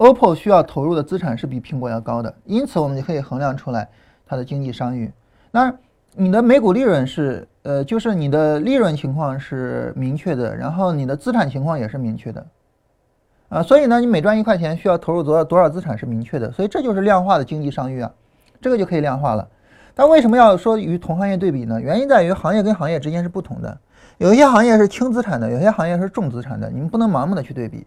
[0.01, 3.87] ，OPPO 需要投入的资产是比苹果要高的，因此我们就可以衡量出来
[4.25, 5.11] 它的经济商誉。
[5.51, 5.71] 那
[6.15, 12.43] 你的每股利润是，呃，就是你的利润情况是明确的，然后你的资产情况也是明确的。
[13.49, 18.11] 啊，所以呢，你每赚一块钱需要投入多少多少资产是明确的，所以这就是量化的经济商誉啊，
[18.59, 19.47] 这个就可以量化了。
[19.93, 21.79] 但为什么要说与同行业对比呢？
[21.79, 23.77] 原因在于行业跟行业之间是不同的，
[24.17, 27.85] 有一些行业是轻资产的，有些行业是重资产的，你们不能盲目的去对比。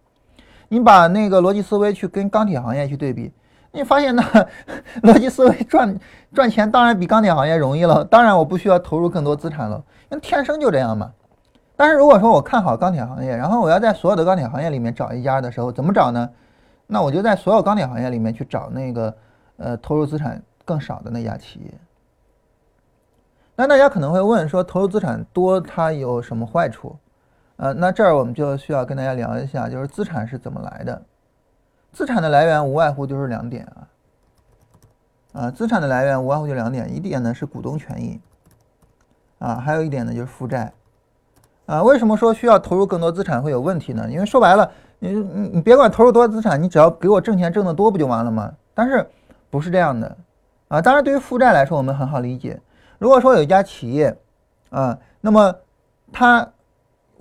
[0.69, 3.33] 你把那个逻辑思维去跟钢铁行业去对比，
[3.73, 4.23] 你发现呢，
[5.03, 5.99] 逻辑思维赚
[6.33, 11.13] 赚钱当然比钢铁行业容易了，当然我不需要投入更多资产了，因为天生就这样嘛。
[11.77, 16.31] 但是如果说我看好钢铁行业，然后我要在所有的钢铁行业里面找一家的时候，怎么找呢？
[16.87, 19.17] 那我就在所有钢铁行业里面去找那个
[19.57, 21.71] 呃投入资产更少的那家企业。
[23.57, 26.97] 那大家可能会问说，投入资产多它有什么坏处？
[27.57, 31.03] 呃，那这儿我们就需要跟大家聊一下，就是资产是怎么来的。
[31.93, 38.21] 资产的来源无外乎就是两点啊，啊，资产的来源无外乎就两点，一点呢是股东权益，
[39.39, 40.73] 啊，还有一点呢就是负债。
[41.67, 44.07] 啊，为什么说需要投入更多资产会有问题呢？
[44.11, 48.53] 因为说白了，你你你别管投入多少资产，你只要给我挣钱挣得多不就完了吗？
[48.75, 49.09] 但是
[49.49, 50.17] 不是这样的
[50.69, 50.83] 啊？
[50.83, 52.61] 当然，对于负债来说，我们很好理解。
[52.99, 54.15] 如果说有一家企业
[54.71, 55.55] 啊，那么
[56.13, 56.51] 它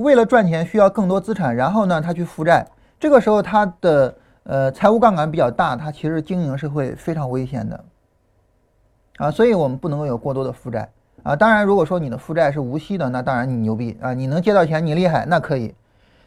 [0.04, 2.68] 为了赚钱需要更多资产，然后呢，他去负债，
[3.00, 4.14] 这个时候他的
[4.44, 7.84] 呃财务杠杆比较大，他其实经营是会非常危险的
[9.18, 10.90] 啊，所以我们不能够有过多的负债。
[11.24, 15.74] 啊，当然，如果说你的负债是无息的，那当然你牛逼啊，你能借到钱，你厉害，那可以。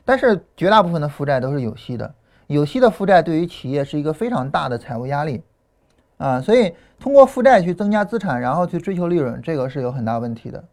[0.07, 2.15] 但是绝大部分的负债都是有息的，
[2.47, 5.43] 有息的负债对于企业是一个非常大的财务压力
[6.17, 10.65] 啊，所以通过负债去增加资产，然后去追求利润，这个是有很大问题的。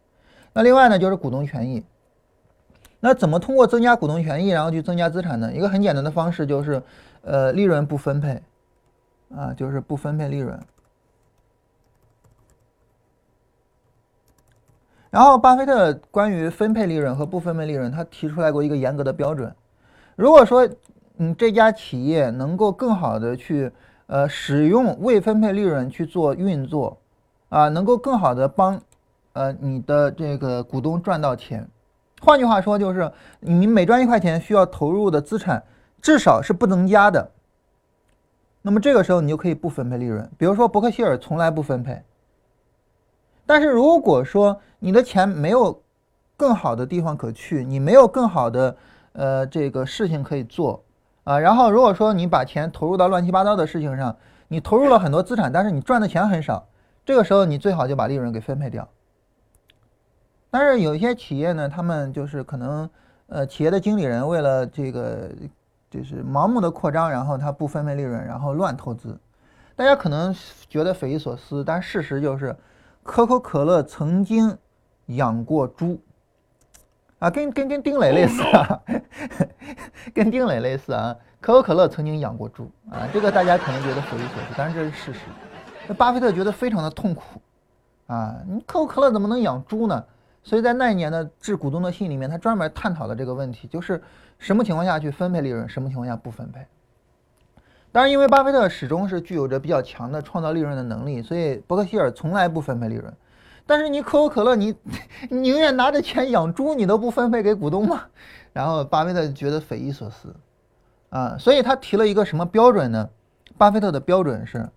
[0.54, 1.84] 那另外呢，就是股东权益。
[3.04, 5.52] 那怎么通过增加股东权益，然后去增加资产呢？
[5.52, 6.82] 一个很简单的方式就是，
[7.20, 8.42] 呃，利润不分配，
[9.36, 10.58] 啊，就是不分配利润。
[15.10, 19.54] 然后，巴菲特关于分配利润和不分配利润，他提出来过一个严格的标准。
[20.16, 20.66] 如果说，
[21.18, 23.70] 嗯，这家企业能够更好的去，
[24.06, 26.96] 呃，使用未分配利润去做运作，
[27.50, 28.80] 啊，能够更好的帮，
[29.34, 31.68] 呃，你的这个股东赚到钱。
[32.24, 35.62] 换句话说，就是你每赚一块钱需要投入的资产
[36.00, 37.30] 至少是不增加的。
[38.62, 40.28] 那么这个时候你就可以不分配利润。
[40.38, 42.02] 比如说伯克希尔从来不分配。
[43.44, 45.82] 但是如果说你的钱没有
[46.34, 48.76] 更好的地方可去，你没有更好的
[49.12, 50.82] 呃这个事情可以做
[51.24, 54.16] 啊，然后如果说你把钱投入到乱七八糟的事情上，
[54.48, 56.66] 你投入了很多资产，但是你赚的钱很少，
[57.04, 58.88] 这个时候你最好就把利润给分配掉。
[60.54, 62.88] 但是有一些企业呢，他们就是可能
[63.26, 65.28] 呃企业的经理人为了这个
[65.90, 69.18] 就是盲目的扩张，然后他不分配利润，然后乱投资，
[69.74, 70.32] 大家可能
[70.68, 72.54] 觉得匪夷所思，但事实就是。
[73.02, 74.56] 可口可乐曾经
[75.06, 76.00] 养过猪，
[77.18, 78.80] 啊，跟跟跟丁磊类似啊。
[80.14, 81.16] 跟丁磊类似啊。
[81.40, 85.20] 可口可乐曾经养过猪啊，这个大家可能觉得匪夷所思，但是这是事实。
[85.88, 87.22] 那巴菲特觉得非常的痛苦
[88.06, 90.04] 啊，你可口可乐怎么能养猪呢？
[90.44, 94.00] 所以在那一年的致股东的信里面，他专门探讨了这个问题，就是
[94.38, 96.64] 什么情况下去分配利润，什么情况下不分配。
[97.90, 103.12] 当然，因为巴菲特始终是具有着比较强的创造利润的能力，所以伯克希尔从来不分配利润。
[103.66, 104.76] 但是你可口可乐，你
[105.30, 108.02] 宁愿拿着钱养猪，你都不分配给股东吗？
[108.52, 110.34] 然后巴菲特觉得匪夷所思。
[111.08, 113.08] 啊，所以他提了一个什么标准呢？
[113.56, 114.68] 巴菲特的标准是，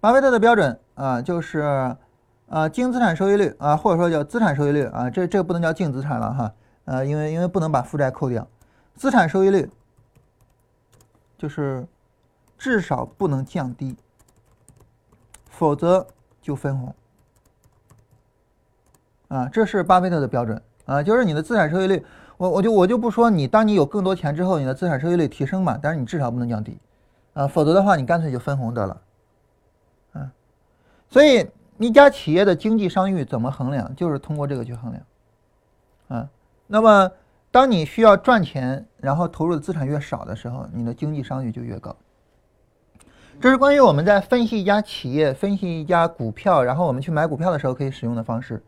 [0.00, 1.94] 巴菲特的标准啊，就是
[2.50, 6.52] 呃净资产收益率啊，或者说叫资产收益率啊，这这不能叫净资产了哈，
[6.84, 8.46] 呃，因为因为不能把负债扣掉，
[8.96, 9.70] 资产收益率
[11.38, 11.86] 就是
[12.58, 13.96] 至少不能降低，
[15.48, 16.06] 否则
[16.42, 16.94] 就分红。
[19.28, 22.04] 啊，这是巴菲特的标准啊，就是你的资产收益率。
[22.36, 26.80] 我我就我就不说你，当你有更多钱之后，你的资产收益率提升嘛，但是你至少不能降低，
[27.34, 29.02] 啊，否则的话你干脆就分红得了，
[30.14, 30.32] 啊，
[31.10, 31.46] 所以
[31.80, 35.02] 一家企业的经济商誉怎么衡量，就是通过这个去衡量，
[36.08, 36.28] 啊，
[36.66, 37.10] 那么
[37.50, 41.96] 当你需要赚钱，然后投入的资产越少的时候，你的经济商誉就越高。
[43.40, 48.62] 这是关于我们在分析一家企业、分析一家股票，然后我们去买股票的时候可以使用的方式。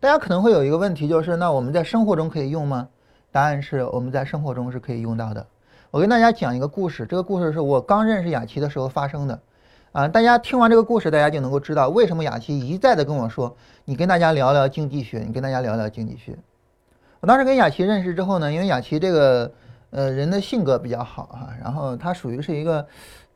[0.00, 2.88] 大家可能会有一个问题，就是那我们在生活中可以用吗？
[3.30, 5.46] 答案是我们在生活中是可以用到的。
[5.90, 9.38] 我跟大家讲一个故事，这个故事是我刚认识雅琪的时候发生的。
[9.94, 16.36] 啊，大家听完这个故事，大家就能够知道为什么雅琪一再的跟我说，你跟大家聊聊经济学，你跟大家聊聊经济学。
[17.20, 19.52] 我当时跟雅琪认识之后呢，因为雅琪这个
[19.90, 22.84] 呃人的性格比较好哈，然后他属于是一个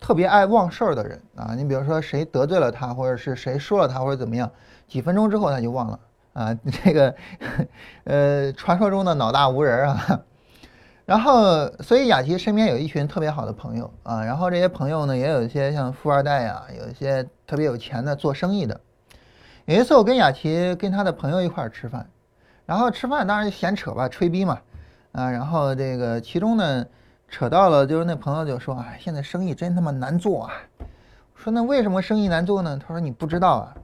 [0.01, 1.55] 特别爱忘事儿的人啊。
[1.57, 4.51] 你比如说谁得罪了他，或者是谁说了他，或者怎么样，
[4.89, 6.01] 几分钟之后他就忘了。
[6.33, 7.15] 啊，这个，
[8.03, 10.21] 呃，传说中的脑大无人啊，
[11.09, 18.79] 然后，所以雅琪身边有一群特别好的朋友啊，然后这些朋友呢，也有一些像富二代呀，有一些特别有钱的做生意的。
[19.65, 22.07] 有一次我跟雅琪跟他的朋友一块儿吃饭，
[22.67, 24.59] 然后吃饭当然就闲扯吧，吹逼嘛，
[25.13, 26.85] 啊，然后这个其中呢，
[27.27, 30.53] 扯到了就是那朋友就说，哎，现在生意真他妈难做啊。
[31.35, 32.79] 说那为什么生意难做呢？
[32.79, 33.75] 他说你不知道啊。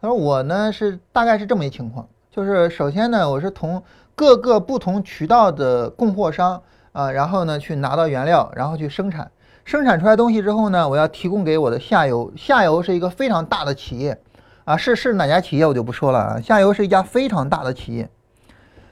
[0.00, 3.82] 他说我呢是大概是这么一情况，就是首先呢我是从
[4.14, 6.62] 各个不同渠道的供货商
[6.92, 9.30] 啊，然后呢去拿到原料，然后去生产，
[9.64, 14.20] 生产出来东西之后呢，我要提供给我的下游，下游是一个非常大的企业
[14.64, 18.08] 啊，是是哪家企业我就不说了啊，下游是一家非常大的企业，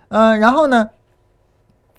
[0.08, 0.90] 嗯，然后呢，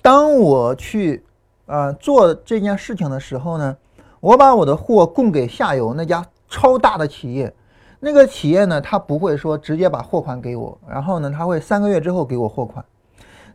[0.02, 1.24] 当我去
[1.68, 3.78] 呃做这件事情的时候呢，
[4.20, 7.54] 我把我的货供给下游那家超大的企业。
[8.02, 12.84] 那个企业呢，他不会说直接把货款给我，然后呢，他会三个月之后给我货款。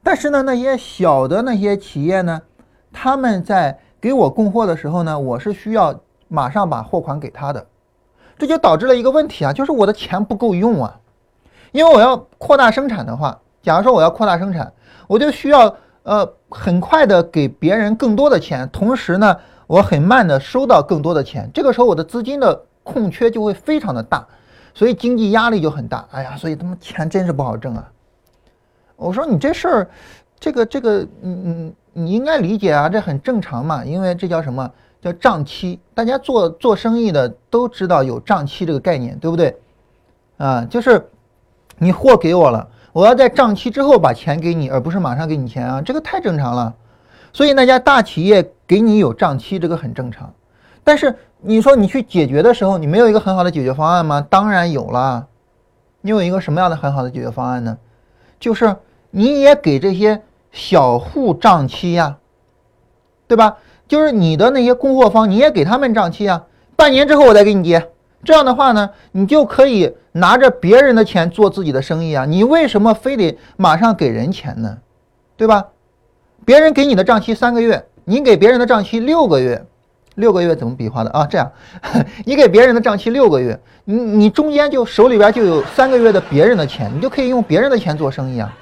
[0.03, 2.43] 但是呢，那些小的那些企业呢，
[2.93, 7.67] 他们在给我供货的时候呢，我是需要马上把货款给他的。
[8.37, 11.01] 这就导致了一个问题啊，就是我的钱不够用啊。
[11.73, 14.71] 因为我要扩大生产的话，假如说我要扩大生产，
[15.07, 19.35] 我就需要呃很快的给别人更多的钱，同时呢，
[19.67, 21.51] 我很慢的收到更多的钱。
[21.55, 22.65] 这个时候我的资金的。
[22.85, 24.25] 空缺就会非常的大，
[24.73, 26.07] 所以经济压力就很大。
[26.13, 27.91] 哎呀，所以他们钱真是不好挣啊！
[28.95, 29.89] 我说你这事儿，
[30.39, 34.71] 这个这个，你你你应该理解啊，这很正常嘛，因为这叫什么
[35.03, 35.81] 叫账期？
[35.95, 39.57] 大家做做生意的都知道有账期这个概念，对不对？
[40.37, 41.09] 啊，就是
[41.79, 46.75] 你货给我了，我要在账期之后把钱给你，而不是马上给你钱啊，这个太正常了。
[47.33, 50.33] 所以那家大企业给你有账期，这个很正常。
[50.85, 54.25] 但是你说你去解决的时候，你没有一个很好的解决方案吗？
[54.29, 55.27] 当然有了，
[56.03, 57.79] 你有一个什么样的很好的解决方案呢？
[58.39, 58.77] 就是
[59.11, 62.19] 你也给这些小户账期呀，
[63.27, 63.57] 对吧？
[63.89, 66.45] 就是你的那些供货方，你也给他们账期啊，
[66.77, 67.91] 半年之后我再给你结。
[68.23, 72.25] 这样的话呢，你就可以拿着别人的钱做自己的生意啊。
[72.25, 74.79] 你为什么非得马上给人钱呢？
[75.37, 75.69] 对吧？
[76.45, 79.67] 别人给你的账期三个月，你给别人的账期六个月。
[80.17, 81.27] 六个月怎么比划的啊？
[81.27, 81.51] 这样，
[82.25, 88.57] 你给别人的账期六个月，你你中间就手里边就有三个月的别人的钱，你就可以用别人的钱做生意啊。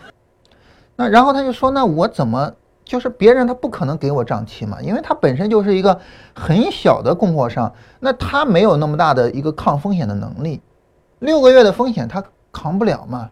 [0.97, 2.53] 那然后他就说，那我怎么
[2.85, 4.79] 就是别人他不可能给我账期嘛？
[4.81, 6.01] 因为他本身就是一个
[6.35, 10.61] 很小的供货商，那他没有那么大的一个抗风险的能力，
[11.19, 13.31] 六个月的风险他扛不了嘛。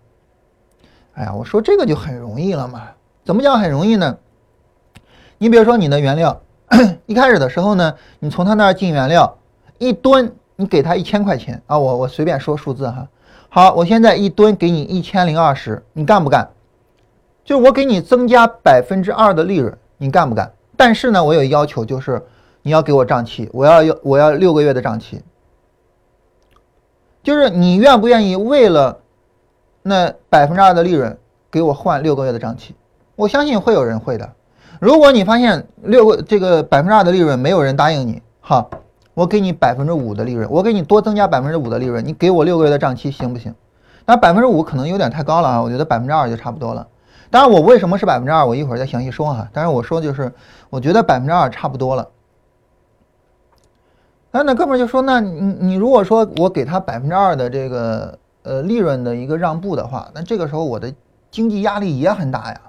[1.14, 2.82] 哎呀，我说这个就很容易了嘛？
[3.24, 4.18] 怎么讲很容易呢？
[5.38, 6.38] 你比如说你的原料。
[7.06, 9.36] 一开始的时候呢，你从他那儿进原料，
[9.78, 13.08] 一吨你给他一千块钱啊，我我随便说数字哈。
[13.48, 16.48] 好，我现在一吨给你一千零二十，你干不干？
[17.44, 20.52] 就是我给你增加百分之二的利润，你干不干？
[20.76, 22.24] 但是呢，我有要求，就是
[22.62, 25.20] 你要给我账期，我要要我要六个月的账期。
[27.22, 29.00] 就是你愿不愿意为了
[29.82, 31.18] 那百分之二的利润
[31.50, 32.74] 给我换六个月的账期？
[33.16, 34.32] 我相信会有人会的。
[34.80, 38.70] 如果你发现六个这个百分之二的利润没有人答应你，好，
[39.12, 43.54] 我给你百分之五的利润，我给你多增加百分之五的利润，你给我六个月的账期行不行？
[44.06, 46.88] 那百分之五可能有点太高了啊，我觉得百分之二就差不多了。
[47.28, 49.46] 当然，我为什么是百分之二，我一会儿再详细说哈。
[49.52, 50.32] 但是我说就是，
[50.70, 52.08] 我觉得百分之二差不多了。
[54.30, 60.90] 那那哥们就说，那你你如果说我给他百分之二的这个呃利润的一个让步的话，那这个时候我的
[61.30, 62.60] 经济压力也很大呀，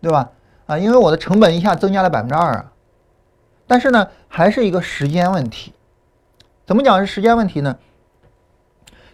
[0.00, 0.30] 对吧？
[0.70, 2.70] 啊，因为我的成本一下增加了百分之二啊。
[3.66, 5.72] 但是呢，还是一个时间问题。
[6.64, 7.76] 怎么讲是时间问题呢？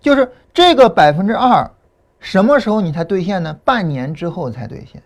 [0.03, 1.71] 就是这个百分之二。
[2.21, 3.57] 什么时候你才兑现呢？
[3.65, 5.03] 半年之后才兑现。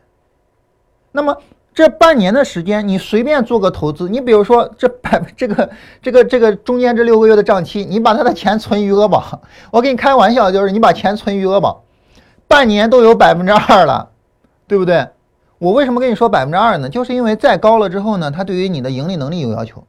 [1.13, 1.37] 那么
[1.73, 5.71] 这半年的时间，你随便做个投资，你比如说这百这个
[6.03, 11.85] 这个这个中间这六个月的账期，你把他的钱存余额宝，我给你开玩笑，就是你把钱存余额宝，
[12.49, 14.11] 半年都有百分之二了，
[14.67, 15.07] 对不对？
[15.61, 16.89] 我为什么跟你说百分之二呢？
[16.89, 19.85] 就是因为再高了之后呢，它对于你的盈利能力有要求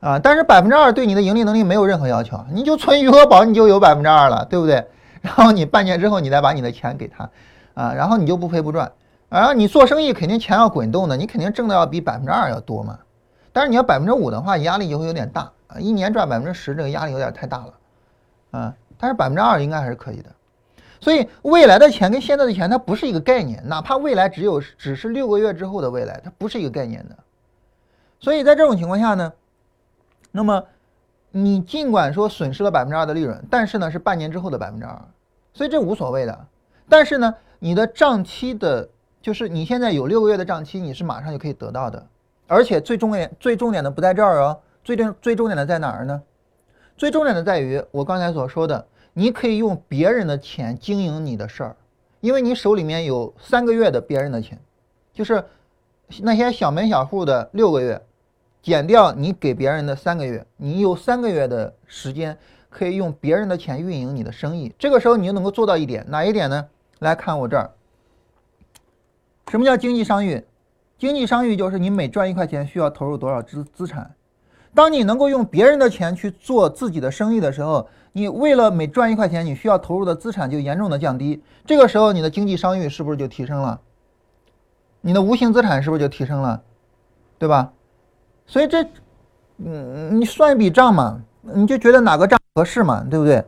[0.00, 4.84] 啊，但是百分之二对你的盈利能力没有任何要求，你就存余额宝，你就有百分之二了，对不对？
[5.20, 7.30] 然后你半年之后，你再把你的钱给他，
[7.74, 8.90] 啊，然后你就不赔不赚。
[9.28, 12.98] 然后你做生意肯定钱要滚动的，你肯定挣的要比百分之二要多嘛。
[13.52, 17.72] 但是你要百分之五的话，压力就会有点大啊，一年赚百分之十，这个压力有点太大了，
[18.50, 20.30] 啊，但是百分之二应该还是可以的。
[21.02, 27.16] 所以未来的钱跟现在的钱它不是一个概念，哪怕未来只有只是六个月之后的未来，它不是一个概念的。
[28.20, 29.30] 所以在这种情况下呢，
[30.30, 30.64] 那么。
[31.34, 35.00] 你尽管说损失了百分之二的利润，但是呢是半年之后的百分之二，
[35.54, 36.46] 所以这无所谓的。
[36.90, 38.86] 但是呢，你的账期的，
[39.22, 42.06] 就是你现在有六个月的账期，你是马上就可以得到的。
[42.46, 46.20] 而且最重点、最重点的不在这儿哦，最重最重点的在哪儿呢？
[46.98, 51.76] 最重点的在于我刚才所说的，你可以用别人的钱经营你的事儿，
[52.20, 54.58] 因为你手里面有三个月的别人的钱，
[55.12, 55.44] 就是
[56.20, 58.00] 那些小门小户的六个月。
[58.62, 62.38] 减掉你给别人的三个月，你有三个月的时间
[62.70, 64.72] 可以用别人的钱运营你的生意。
[64.78, 66.68] 这个时候你就能够做到一点，哪一点呢？
[67.00, 67.72] 来看我这儿，
[69.48, 70.44] 什么叫经济商誉？
[70.96, 74.14] 经济商誉就是你每赚一块钱需要投入多少资资产。
[74.74, 81.42] 当你能够用别人的钱去做自己的生意的时候，你为了每赚一块钱，你需要投入的资产就严重的降低。
[81.64, 83.80] 这个时候你的经济商誉是不是就提升了？
[85.00, 86.62] 你的无形资产是不是就提升了？
[87.38, 87.72] 对吧？
[88.46, 88.84] 所以这，
[89.58, 93.44] 嗯，你算一笔账嘛，你就觉得哪个账合适嘛，对不对？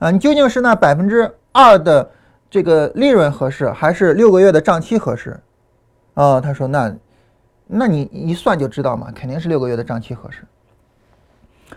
[0.00, 2.10] 啊，你究竟是那百分之二的
[2.50, 5.38] 这个利润合适，还是六个月的账期合适？
[6.14, 6.92] 哦，他说那，
[7.72, 10.44] 那你一算就知道嘛，肯定是六个月的账期合适。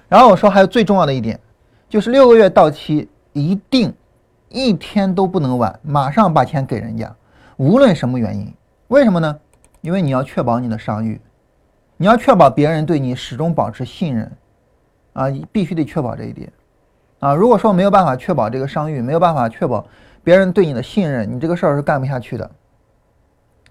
[0.10, 1.40] 然后我说还有最重要的一点，
[1.88, 3.94] 就是六个月到期一定
[4.50, 7.16] 一天都不能晚，马上把钱给人家，
[7.58, 8.52] 无论什么原因。
[8.88, 9.40] 为什么呢？
[9.82, 11.22] 因为你要确保你的商誉。
[11.98, 14.30] 你要确保别人对你始终保持信任，
[15.14, 16.52] 啊，必须得确保这一点，
[17.20, 19.86] 啊，如果说没有办法确保这个商誉，没有办法确保
[20.24, 22.52] 别人对你的信任，你这个事儿是干不下去的，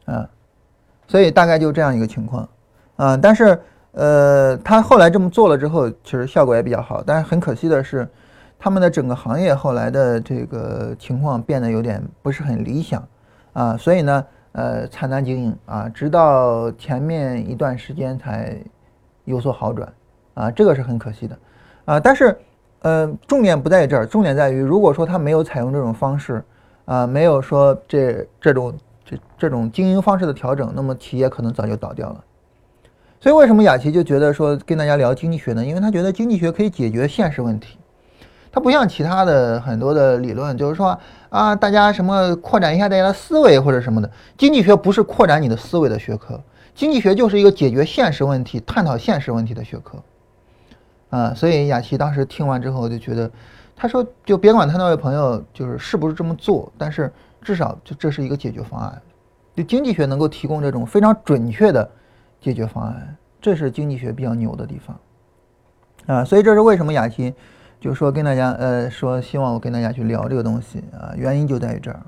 [0.06, 0.30] 啊，
[1.12, 2.48] 所以大概就这样一个情况，
[2.96, 8.08] 啊，但是呃，他后来这么做了之后，其实效果也比较好，但是很可惜的是，
[8.58, 13.06] 他们的整个行业后来的这个情况变得有点不是很理想，
[13.52, 14.24] 啊，所以呢。
[14.54, 15.56] 呃，惨淡经营。
[15.66, 18.54] 啊，直到前面一段时间才
[19.24, 19.90] 有所好转，
[20.34, 21.38] 啊，这个是很可惜的，
[21.86, 22.36] 啊，但是，
[22.80, 26.42] 呃，重点不在这儿，重点在于，如果说他没有采用这种方式，
[26.84, 28.74] 啊，没有说这这种
[29.38, 32.24] 这种经营方式的调整，那么企业可能早就倒掉了。
[33.20, 35.64] 所以为什么雅琪就觉得说跟大家聊经济学呢？
[35.64, 37.78] 因为他觉得经济学可以解决现实问题。
[38.50, 40.98] 它不像其他的很多的理论，就是说
[41.30, 44.10] 啊，大家什么扩展一下大家的思维或者什么的。
[44.36, 46.38] 经济学不是扩展你的思维的学科，
[46.74, 50.02] 经济学就是一个解决现实问题、探讨现实问题的学科。
[51.08, 53.30] 啊，所以雅琪当时听完之后就觉得，
[53.74, 57.10] 他说就别管他那位朋友就是是不是这么做，但是
[57.42, 59.02] 至少就这是一个解决方案。
[59.54, 61.90] 就经济学能够提供这种非常准确的
[62.40, 66.16] 解决方案，这是经济学比较牛的地方。
[66.16, 67.34] 啊，所以这是为什么雅琪。
[67.80, 72.00] 就说跟大家，呃，说希望我跟大家去聊这个东西啊，原因就在于这儿。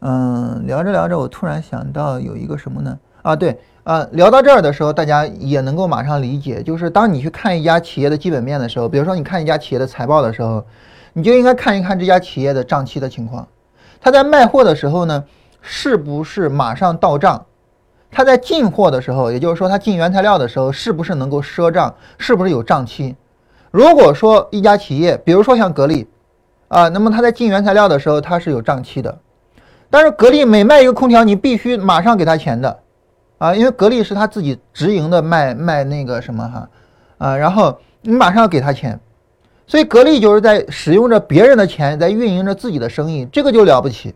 [0.00, 2.98] 嗯，聊着聊着，我突然想到有一个什么呢？
[3.22, 10.62] 啊，对，啊，聊到这儿的时候，大家也能够马上理解，就是当你去看一家企业的基本面的时候，比如说你看一家企业的财报的时候，
[11.14, 13.48] 你就应该看一看这家企业的账期的情况。
[14.00, 15.24] 他在卖货的时候呢，
[15.60, 17.44] 是不是马上到账？
[18.10, 21.94] 他在进货的时候，也就是说他进原材料的时候，是不是能够赊账？
[22.18, 23.14] 是不是有账期？
[23.70, 26.08] 如果说一家企业，比如说像格力，
[26.66, 29.16] 啊，那么他在进原材料的时候，他是有账期的。
[29.90, 32.80] 但是格力每卖一个空调，你必须马上给他钱的，
[33.38, 36.68] 啊，因为格力是他自己直营的卖卖那个什么哈，
[37.18, 38.98] 啊，然后你马上要给他钱，
[39.70, 44.12] 所以格力就是在使用着别人的钱在运营着自己的生意，这个就了不起，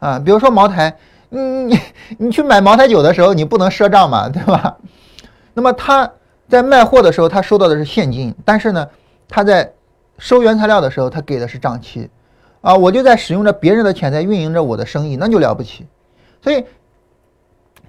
[0.00, 0.96] 啊，比如说茅台。
[1.28, 1.78] 你你
[2.18, 4.76] 你去买茅台酒的时候，你不能赊账嘛，对吧？
[5.54, 6.10] 那么他
[6.48, 8.88] 在卖货的时候，他收到的是现金，但是呢，
[9.28, 9.72] 他在
[10.18, 12.10] 收原材料的时候，他给的是账期，
[12.60, 15.86] 啊，我就在使用着别人的钱在运营着我的生意，那就了不起。
[16.42, 16.64] 所以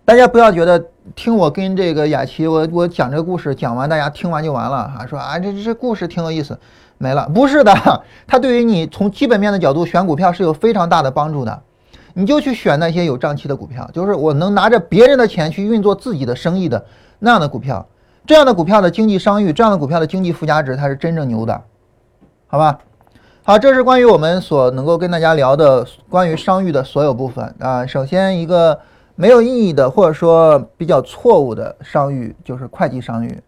[0.04, 0.84] 大家不要觉得
[1.16, 6.60] 听我跟这个雅琪我我讲这个故事讲完，大家听完就完了哈，说啊这这故事挺有意思，
[6.98, 7.74] 没了，不是的，
[8.28, 11.62] 它对于你从基本面的角度选股票是有非常大的帮助的。
[12.14, 16.84] 你就去选那些有账期的股票，就是我能拿着别人的钱去运作自己的生意的
[17.20, 17.88] 那样的股票，
[18.26, 21.62] 这样的股票的经济商誉，这样的股票的经济附加值才是真正牛的，
[22.48, 22.80] 好吧？
[23.44, 27.86] 好，这是关于我们所能够跟大家聊的关于商誉的所有部分啊。
[27.86, 28.78] 首先一个
[29.16, 33.42] 没有意义的或者说比较错误的商誉就是会计商誉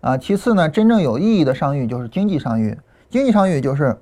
[0.00, 0.16] 啊。
[0.16, 3.96] 其次呢，真正有意义的商誉就是经济商誉，经济商誉就是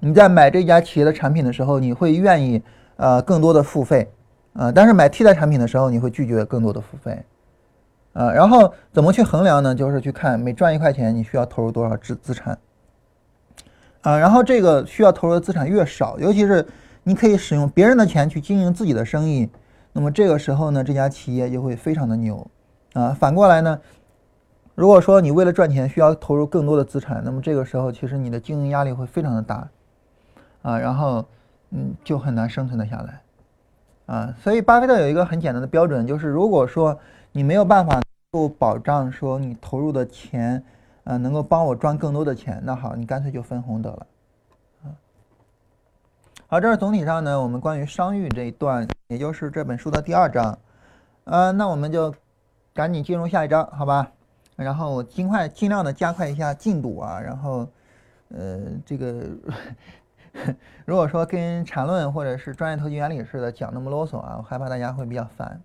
[0.00, 2.62] 你在买这家企业的产品的时候，你会愿意。
[2.96, 4.08] 呃，更多的付费，
[4.52, 7.24] 呃，但是买替代产品的时候，你会拒绝更多的付费，
[8.12, 9.74] 呃，然后怎么去衡量呢？
[9.74, 12.56] 就是去看每赚一块钱，你需要投入多少资资产，
[14.02, 16.64] 啊，然后这个需要投入的资产越少，尤其是
[17.02, 19.50] 你可以使用别人的钱去经营自己的生意，
[19.94, 22.46] 那么这个时候呢，这家企业就会非常的牛，
[22.92, 23.80] 啊，反过来呢，
[24.74, 29.66] 如果说你为了赚钱需要投入更多的资产，那么这个时候其实你的经营压力会非常的大，
[30.60, 31.24] 啊，然后。
[31.76, 33.20] 嗯，就很难生存的下来，
[34.06, 36.96] 啊，所以巴菲特有一个很简单的标准，就是如果说
[37.32, 40.62] 你没有办法够保障说你投入的钱，
[41.02, 44.06] 啊，能够帮我赚更多的钱，那好，你干脆就分红得了，
[46.54, 50.56] 好，这是总体上呢，我们关于商誉这一段，也就是这本书的第二章，
[51.24, 52.14] 呃，那我们就
[52.72, 54.08] 赶紧进入下一章，好吧？
[54.54, 57.66] 然后我尽快尽量的加快一下进度啊，然后，
[58.28, 59.26] 呃，这个。
[60.86, 65.60] 如果说跟缠论或者是专业投机原理似的讲那么啰嗦啊，我害怕大家会比较烦。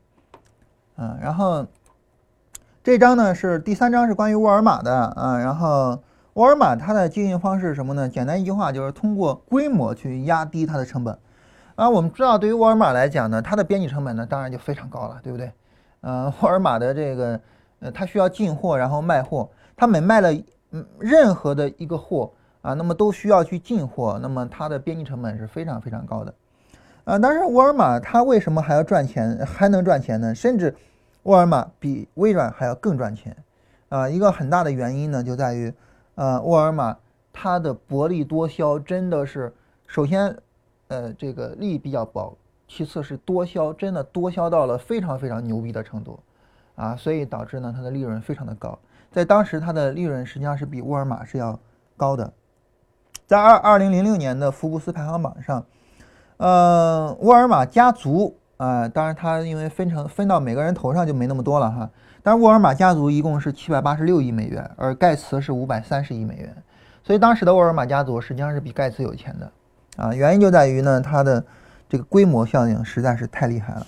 [0.95, 1.63] 嗯，然后
[2.83, 5.37] 这章呢是第三章，是关于沃尔玛的啊。
[5.37, 6.01] 然后
[6.34, 8.07] 沃尔玛它的经营方式是什么呢？
[8.07, 11.17] 简单一句话就是通过规模去压低它的成本。
[11.75, 15.51] 啊，我们知道对于沃尔玛来讲呢，它的边际成本呢当然就非常高了，对不对？
[16.01, 17.39] 呃，沃尔玛的这个
[17.80, 20.32] 呃，它需要进货然后卖货，它每卖了
[20.71, 22.32] 嗯任何的一个货。
[22.61, 26.34] 啊，那么都需要去进货，那么它的边际成本是非常非常高的，
[27.05, 30.36] 啊，但是沃尔玛它为什么还要赚钱，还能赚钱呢？
[30.36, 30.75] 甚至
[31.23, 33.34] 沃尔玛比微软还要更赚钱，
[33.88, 35.73] 啊，一个很大的原因呢就在于，
[36.20, 36.97] 呃，沃尔玛
[37.32, 39.53] 它的薄利多销真的是，
[39.88, 40.36] 首先，
[40.89, 46.20] 呃，这个利比较薄，其次是多销真的多销到了非常非常牛逼的程度，
[46.76, 48.78] 啊，所以导致呢它的利润非常的高，
[49.09, 51.57] 在当时它的利润实际上是比沃尔玛是要
[51.95, 52.34] 高的。
[53.26, 55.65] 在二二零零六年的福布斯排行榜上，
[56.36, 61.89] 呃，沃尔玛家族啊，当然它因为分成分到每个人头上就没那么多了哈。
[62.22, 66.55] 但是沃尔玛家族一共是七百八十六亿美元，而盖茨是五百三十亿美元，
[67.03, 69.51] 所以当时的沃尔玛家族实际上是比盖茨有钱的
[70.03, 70.13] 啊。
[70.13, 71.43] 原因就在于呢，它的
[71.88, 73.88] 这个规模效应实在是太厉害了。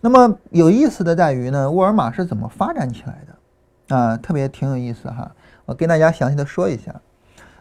[0.00, 4.16] 那么有意思的在于呢，沃尔玛是怎么发展起来的啊？
[4.16, 5.30] 特别挺有意思哈，
[5.64, 6.94] 我跟大家详细的说一下。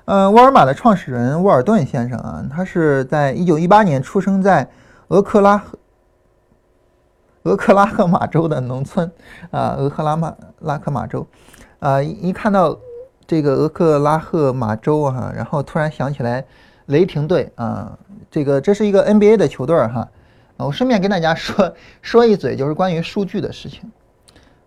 [0.05, 4.69] 呃，沃尔玛的创始人沃尔顿先生啊，他是在一九一八年出生在
[5.07, 5.63] 俄克拉
[7.45, 9.09] 俄克拉荷马州的农村
[9.51, 11.25] 啊，俄克拉马拉克马州
[11.79, 12.77] 啊，一看到
[13.27, 16.43] 这个俄克拉荷马州哈，然后突然想起来
[16.87, 17.97] 雷霆队啊，
[18.31, 20.09] 这个这是一个 NBA 的球队哈
[20.57, 23.91] 啊，我顺便跟大家说 说一嘴，就是关于数据的事情。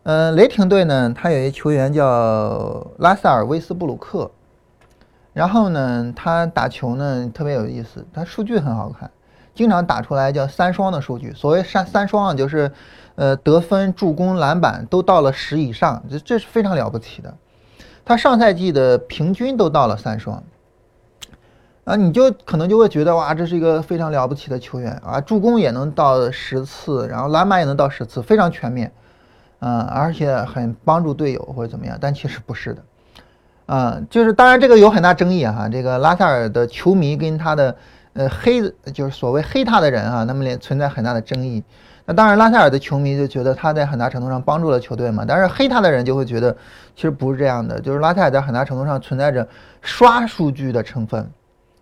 [0.05, 4.31] 呃，雷霆队呢，他有一球员叫拉塞尔威斯布鲁克。
[5.35, 9.11] 然后呢，他打球呢特别有意思，他数据很好看，
[9.59, 11.33] 经常打出来叫三双的数据。
[11.35, 12.71] 所谓三三双啊，就是，
[13.17, 17.35] 呃，得分、助攻、篮板都到了十以上，这这是非常了不起的。
[18.05, 20.45] 他上赛季的平均都到了三双，
[21.83, 28.93] 啊，你就可能就会觉得哇，这是一个非常了不起的球员啊，助攻也能到十次，然后篮板也能到十次，非常全面，
[29.59, 32.83] 嗯，而且很帮助队友或者怎么样，但其实不是的。
[33.67, 37.77] 啊，就是当然这个有很大争议哈，这个拉塞尔的球迷跟他的
[38.19, 38.61] 呃黑
[38.93, 41.63] 就是所谓黑他的人啊，那么也存在很大的争议。
[42.05, 45.25] 那当然，拉塞尔的球迷就觉得他在很大程度上帮助了球队嘛。
[45.29, 46.53] 但是黑他的人就会觉得，
[46.97, 49.47] 其实不是这样的，就是拉塞尔在很大程度上存在着
[49.83, 51.31] 刷数据的成分。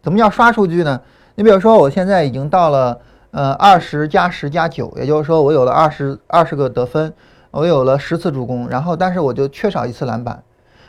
[0.03, 1.01] 怎么叫刷数据呢？
[1.37, 7.15] 你比如说，我现在已经到了呃二十加十加九，也就是说我有了二十二十个得分，
[7.53, 10.43] 我有了十次助攻，然后但是我就缺少一次篮板。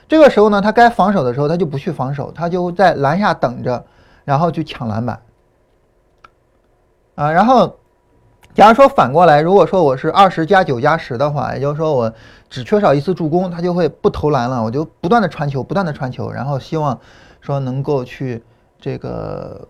[0.09, 3.85] 这个时候呢，他该防守的时候他就不去防守，他就在篮下等着，
[4.25, 5.19] 然后去抢篮板。
[7.17, 7.75] 啊，然后。
[8.55, 12.11] 假如说反过来，如果说我是二十加九加十的话，也就是说我
[12.49, 16.99] 只缺少一次助攻，他就会不投篮了，我就不断的传球，不断的传球，然后希望
[17.39, 18.43] 说能够去
[18.79, 19.67] 这个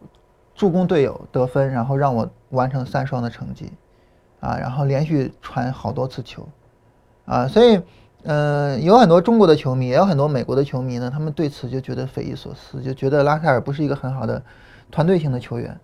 [0.55, 3.73] 助攻队友得分，然后让我完成三双的成绩，
[4.39, 6.47] 啊，然后连续传好多次球，
[7.25, 7.81] 啊，所以，
[8.23, 14.41] 嗯，有很多中国的球迷，也有很多美国的球迷呢，他们对此就觉得匪夷所思，就觉得拉塞尔不是一个很好的
[14.89, 15.77] 团队型的球员。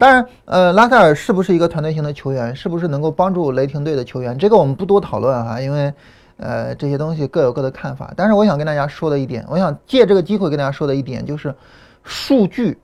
[0.00, 5.92] 当然，呃，拉塞尔是不是一个团队型的球员，是不是能够帮助雷霆队的球员，这个我们不多讨论哈，因为，
[6.38, 8.10] 呃，这些东西各有各的看法。
[8.16, 11.54] 但是我想跟大家说的一点，我想借这个机会跟大家说的一点就是，
[12.02, 12.78] 数据，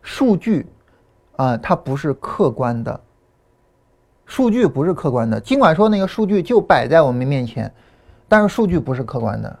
[0.00, 0.64] 数据，
[1.34, 3.00] 啊，它不是客观的，
[4.26, 5.40] 数据不是客观的。
[5.40, 7.74] 尽管说那个数据就摆在我们面前，
[8.28, 9.58] 但是数据不是客观的。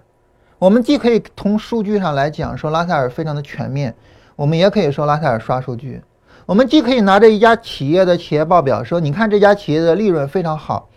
[0.60, 3.92] 我们既可以从数据上来讲说拉塞尔非常的全面，
[4.36, 6.00] 我们也可以说拉塞尔刷数据。
[6.46, 10.88] 我们既可以拿着一家企业的企业报表说，你看这家企业的利润非常好，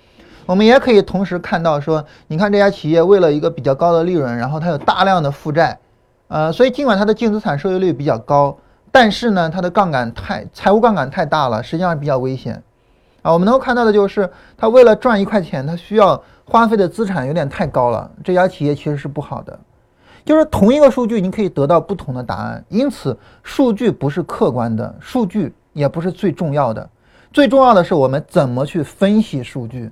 [0.45, 5.80] 我们也可以同时看到说，你看这家企业为了一个比较高的利润，然后它有大量的负债，
[6.28, 8.56] 呃，所以尽管它的净资产收益率比较高，
[8.91, 12.62] 但是呢，它的杠杆太财务杠杆太大了，实际上比较危险，
[13.24, 19.60] 啊，我们能够看到的就是它为了赚一块钱，它需要花费的资产有点太高了，这家企业其实是不好的。
[20.30, 26.88] 就是同一个数据，你可以得到不同的答案，因此数据不是客观的，数据也不是最重要的，
[27.34, 29.90] 最重要的是我们怎么去分析数据。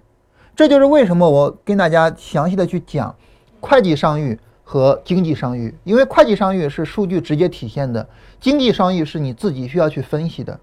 [0.56, 3.16] 这就是为什么我跟大家详细的去讲
[3.60, 8.08] 会计商誉和经济商誉，因为会计商誉是数据直接体现的，
[8.40, 10.60] 经济商誉是你自己需要去分析的，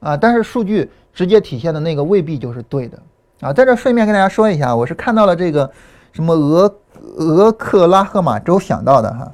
[0.00, 2.98] 啊，但是数据直接体现的那个未必就是对的，
[3.42, 5.70] 啊，在这顺便跟大家说一下，我是看到了这个
[6.12, 6.74] 什么俄。
[7.16, 9.32] 俄克拉荷马州想到的哈，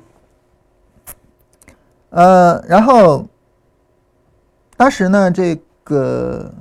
[2.11, 3.27] 呃，然后
[4.77, 6.53] 当时呢，这个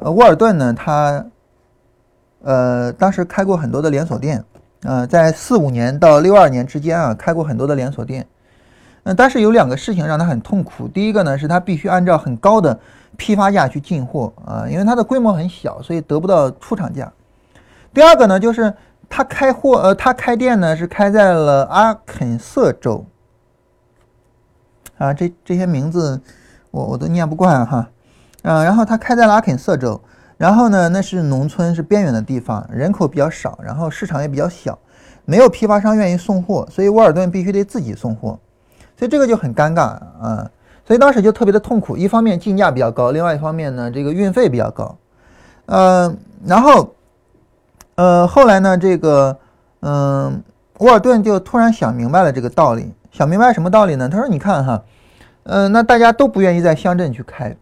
[0.00, 1.24] 呃沃尔顿呢，他
[2.42, 4.42] 呃当时开过很多的连锁店，
[4.82, 8.26] 呃，在四五年到六二年之间啊，开过很多的连锁店，
[9.04, 12.76] 嗯，但是有两个事情让他很痛苦，第一个呢是他必须按照很高的
[13.16, 17.12] 批发价去进货啊，因为它的规模很小，所以得不到出厂价，
[17.92, 18.74] 第二个呢就是。
[19.08, 23.06] 他开货，呃，他开店呢是开在了阿肯色州，
[24.98, 26.20] 啊，这这些名字
[26.70, 27.88] 我我都念不惯哈，
[28.42, 29.98] 嗯，然后他开在了阿肯色州，
[30.36, 34.78] 然后呢那是农村，是边远的地方，人口比较少，然后市场也比较小，
[35.24, 38.38] 没有批发商愿意送货，所以沃尔顿必须得自己送货，
[38.98, 39.82] 所以这个就很尴尬
[40.20, 40.50] 啊，
[40.84, 44.98] 所以当时就特别的痛苦，一方面进价比较高，另外一方面呢这个运费比较高，
[45.66, 46.92] 嗯，然后。
[47.96, 49.38] 呃，后来呢，这个，
[49.80, 50.42] 嗯，
[50.80, 54.06] 沃尔顿就突然想明白了这个道理，想明白什么道理呢？
[54.06, 54.82] 他说：“你看哈，
[55.44, 57.56] 嗯，那大家都不愿意在乡镇去开，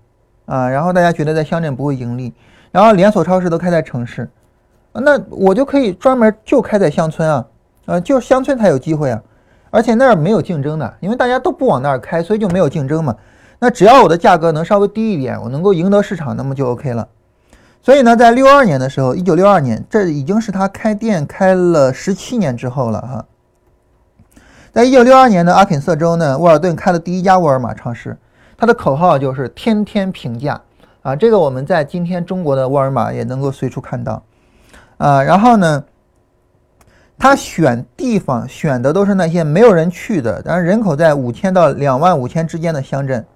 [0.46, 2.34] 啊，然后大家觉得在乡镇不会盈利，
[2.72, 4.28] 然后连锁超市都开在城市，
[4.92, 7.46] 那我就可以专门就开在乡村啊，
[7.86, 9.22] 呃，就乡村才有机会啊，
[9.70, 13.14] 而且那儿没有竞争的，因为大家都不往那儿开，所以就没有竞争嘛。
[13.60, 17.06] 那只要我的价格能稍微低一点，我能够赢得市场，那么就 OK 了。”
[17.84, 23.26] 所以呢，在六二年的时候，一九六二年，这已经是他开店开了十七年之后了哈。
[24.72, 28.16] 在一九六二年的阿肯色州呢，沃尔顿开了第一家沃尔玛超市，
[28.56, 30.58] 他的口号就是“天天平价”
[31.02, 34.22] 啊，这个我们在今天中国的沃尔玛也能够随处看到
[34.96, 35.22] 啊。
[35.22, 35.84] 然后呢，
[37.18, 43.26] 他选地方选的都是那些没有人去的，但是人口在五千到两万五千之间的乡镇，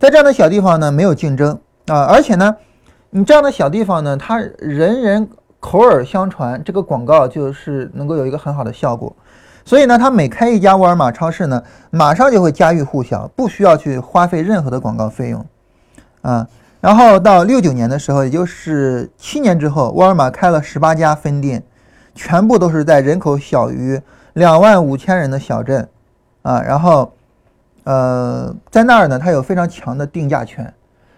[0.00, 2.56] 在这样的小地方呢，没有竞争啊，而且呢。
[3.16, 5.28] 你这样的小地方呢，它人人
[5.60, 9.14] 口耳相传，这个广告就是能够有一个很好的效果。
[9.64, 15.46] 所以呢，他每开一家沃尔玛超市呢，马上就会家喻户晓，不需要去花费任何的广告费用
[16.22, 16.44] 啊。
[16.80, 21.62] 然后到六九年的时候，也就是七年之后，沃尔玛开了十八家分店，
[22.16, 24.00] 全部都是在人口小于
[24.32, 25.88] 两万五千人的小镇
[26.42, 26.60] 啊。
[26.60, 27.12] 然后，
[27.84, 30.74] 呃，在那儿呢，它有非常强的定价权。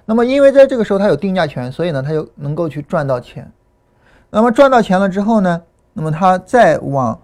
[0.07, 3.51] 那么，因为在这个时候他有定价权，所以呢，他就能够去赚到钱。
[4.31, 5.61] 那么赚到钱了之后呢，
[5.93, 7.19] 那么他再往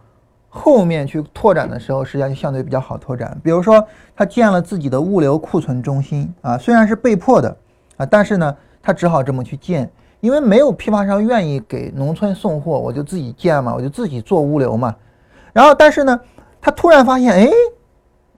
[0.48, 3.40] 后面去拓展的时候，实际上就相对比较好拓展。
[3.42, 3.82] 比如说，
[4.16, 7.56] 他建了自己的物流库存中心啊，虽然是被迫的
[7.96, 14.94] 啊，但是呢，他只好这么去建，因为没有批发商愿意给农村送货，我就自己建嘛，我就自己做物流嘛。
[15.52, 16.20] 然后，但是呢，
[16.60, 17.48] 他突然发现，哎，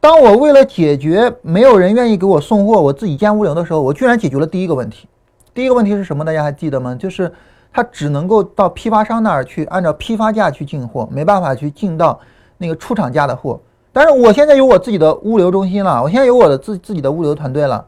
[0.04, 5.08] 当我为了解决没有人愿意给我送货，我自己建物流的时候，我居然解决了第一个问题。
[5.54, 6.22] 第一个问题是什么？
[6.22, 6.94] 大家还记得吗？
[6.94, 7.32] 就是。
[7.72, 12.20] 他只能够到批发商那儿去，按照批发价去进货，没办法去进到
[12.58, 13.58] 那个出厂价的货。
[13.92, 17.84] 但是我现在有我自己的物流中心了，我现在有我的自自己的物流团队了，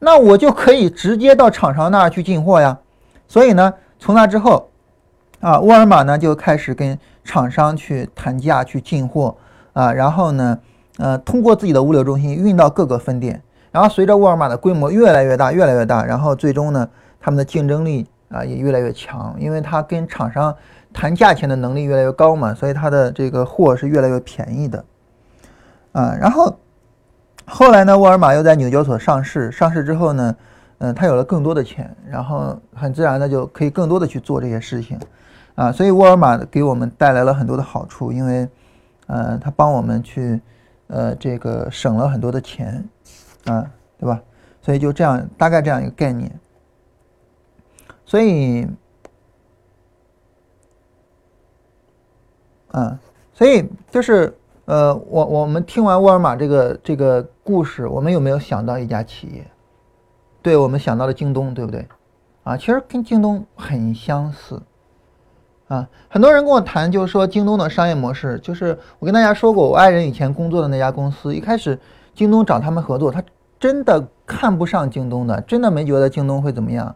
[0.00, 2.76] 那我就可以直接到厂商那儿去进货呀。
[3.26, 4.68] 所以呢，从那之后，
[5.40, 9.34] 啊，沃尔玛呢就开始跟厂商去谈价去进货
[9.72, 10.58] 啊，然后呢，
[10.98, 16.88] 呃，通过自己的物流中心运到各个分店，然后随着沃尔玛的规模越来越大，越来越大，然后最终呢，
[17.20, 18.06] 他们的竞争力。
[18.34, 20.56] 啊，也越来越强，因为它跟厂商
[20.90, 24.82] 谈价钱的能力越来越高嘛，所以它的这个货是越来越便宜的。
[25.92, 26.56] 啊，然后
[27.44, 30.34] 后来呢，沃尔玛又在纽交所上市，上市之后呢，
[30.78, 34.98] 嗯，它有了更多的钱，然后很自然的就可以更多的去做这些事情。
[35.54, 38.48] 啊，所以沃尔玛给我们带来了很多的好处，因为，
[39.08, 40.40] 呃，它帮我们去，
[40.88, 42.86] 呃，这个省了很多的钱，
[43.46, 44.22] 啊，对吧？
[44.60, 46.30] 所以就这样，大概这样一个概念。
[48.04, 48.66] 所以，
[52.72, 52.98] 嗯，
[53.32, 59.46] 所以就是呃，我我们听完沃尔玛这个这个故事，我们有没有想到一家企业？
[60.42, 61.86] 对，我们想到了京东，对不对？
[62.44, 64.60] 啊，其实跟京东很相似。
[65.72, 71.78] 啊，很多人跟我谈，就是说京东的商业模式，就是我跟大家说过，我爱人以前工作的那家公司，一开始
[72.14, 73.22] 京东找他们合作，他
[73.58, 76.94] 真的看不上京东的，真的没觉得京东会怎么样。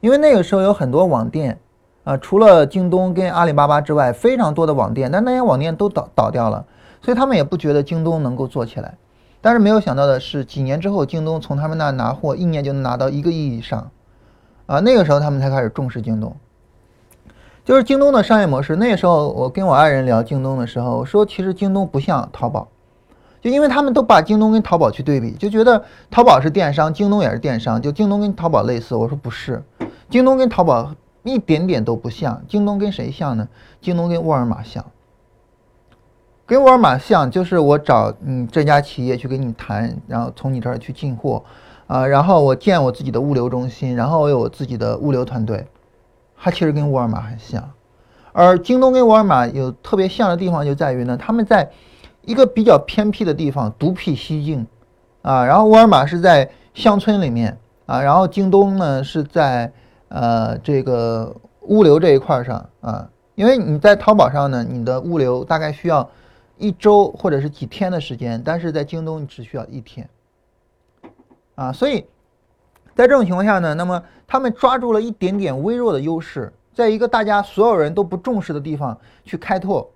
[0.00, 1.60] 因为那个时候有很多网店，
[2.02, 6.64] 啊，除了京东跟阿里巴巴之外，非常多的网店，但那些网店都倒倒掉了，
[7.00, 8.96] 所以他们也不觉得京东能够做起来。
[9.40, 13.88] 但是没有想到的是，几年之后，京东从他们那拿货，一年就能拿到一个亿以上，
[14.66, 16.34] 啊，那个时候他们才开始重视京东。
[17.66, 18.76] 就是京东的商业模式。
[18.76, 22.68] 那时候我跟我爱人聊京东的时候，我说其实京东不像淘宝。
[23.40, 28.94] 就因为他们都把京东跟淘宝去对比，就觉得淘宝是电商，京东也是电商，就京东跟淘宝类似。
[28.94, 29.60] 我说不是，
[30.08, 30.94] 京东跟淘宝
[31.24, 32.40] 一点点都不像。
[32.46, 33.48] 京东跟谁像呢？
[33.80, 34.84] 京东跟沃尔玛像。
[36.46, 41.42] 跟沃尔玛像，就是我找你这家企业去跟你谈，然后从你这儿去进货，
[41.88, 45.66] 啊，然后我建我自己的物流中心，然后我有自己的物流团队，
[46.36, 47.70] 它其实跟沃尔玛很像。
[48.32, 51.70] 而京东跟沃尔玛有特别像的地方就在于呢，他们在。
[52.26, 54.66] 一个比较偏僻的地方，独辟蹊径，
[55.22, 57.56] 啊，然后沃尔玛是在乡村里面，
[57.86, 59.72] 啊，然后京东呢是在
[60.08, 66.10] 呃这个物流这一块上，啊，因为你在淘宝上呢，你的物流大概需要
[66.58, 70.08] 一周或者是几天的时间，但是在京东你只需要一天，
[71.54, 72.04] 啊，所以
[72.96, 79.88] 在这种情况下呢，那么他们抓住了一点点微弱的优势，在一个大家所有人都不重视的地方去开拓。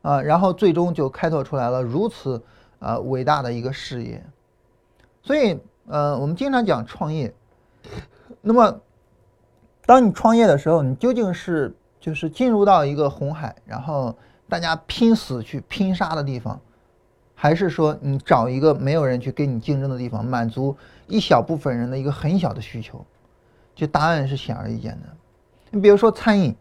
[0.00, 2.40] 啊，然后最终就开拓出来了如此
[2.78, 4.24] 啊伟大的一个事业，
[5.22, 7.34] 所以呃，我们经常讲创业。
[8.40, 8.80] 那么，
[9.84, 14.16] 当你创业的时候，你究竟是就是进入到一个红海，然后
[14.48, 16.58] 大家拼死去拼杀的地方，
[17.34, 20.74] 还是说你找一个没有人去跟你竞争的地方，满足
[21.08, 23.04] 一小部分人的一个很小的需求？
[23.74, 25.08] 就答案是显而易见的。
[25.70, 26.54] 你比如说餐饮。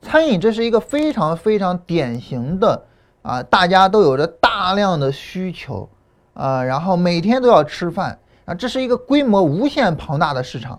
[0.00, 2.84] 餐饮这是一个非常非常典型的
[3.22, 5.88] 啊，大家都有着大量的需求
[6.34, 10.78] 啊，然后每天都要吃饭啊，这是一个规模无限庞大的市场。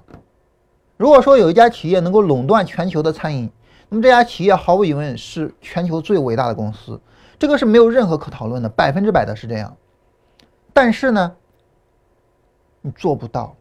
[0.96, 3.52] 如果说有一家企业能够垄断全球的餐饮，
[3.90, 6.98] 那么这家企业毫无疑问是全球最伟大的公司，
[7.38, 9.76] 这个是没有任何可讨论的，百分之百的是这样。
[10.72, 11.36] 但是呢，
[12.82, 13.56] 你做不到。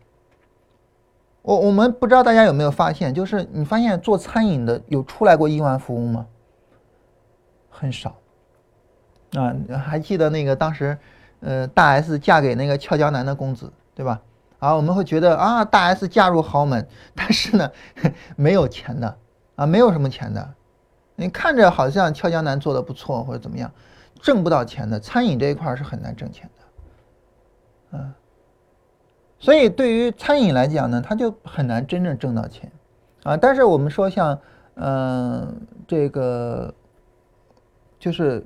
[1.43, 6.27] 我我们不知道大家有没有发现，就是你发现做餐饮的有出来过亿万富翁吗？
[7.71, 8.15] 很少。
[9.33, 10.99] 啊，还记得那个当时，
[11.41, 14.21] 呃，大 S 嫁给那个俏江南的公子，对吧？
[14.59, 17.71] 啊，我们会觉得啊，大 S 嫁入豪门，但是呢，
[18.37, 19.17] 没有钱的，
[19.55, 20.55] 啊，没有什么钱的。
[21.15, 23.71] 你看着好像俏江南做的不错或者怎么样，
[24.21, 28.15] 挣不到钱的，餐饮这一块是很难挣钱的，嗯。
[29.41, 32.71] 所以对于餐饮来讲呢，它就很难真正挣到钱，
[33.23, 34.39] 啊，但是我们说像，
[34.75, 36.75] 嗯，这个，
[37.99, 38.45] 就是，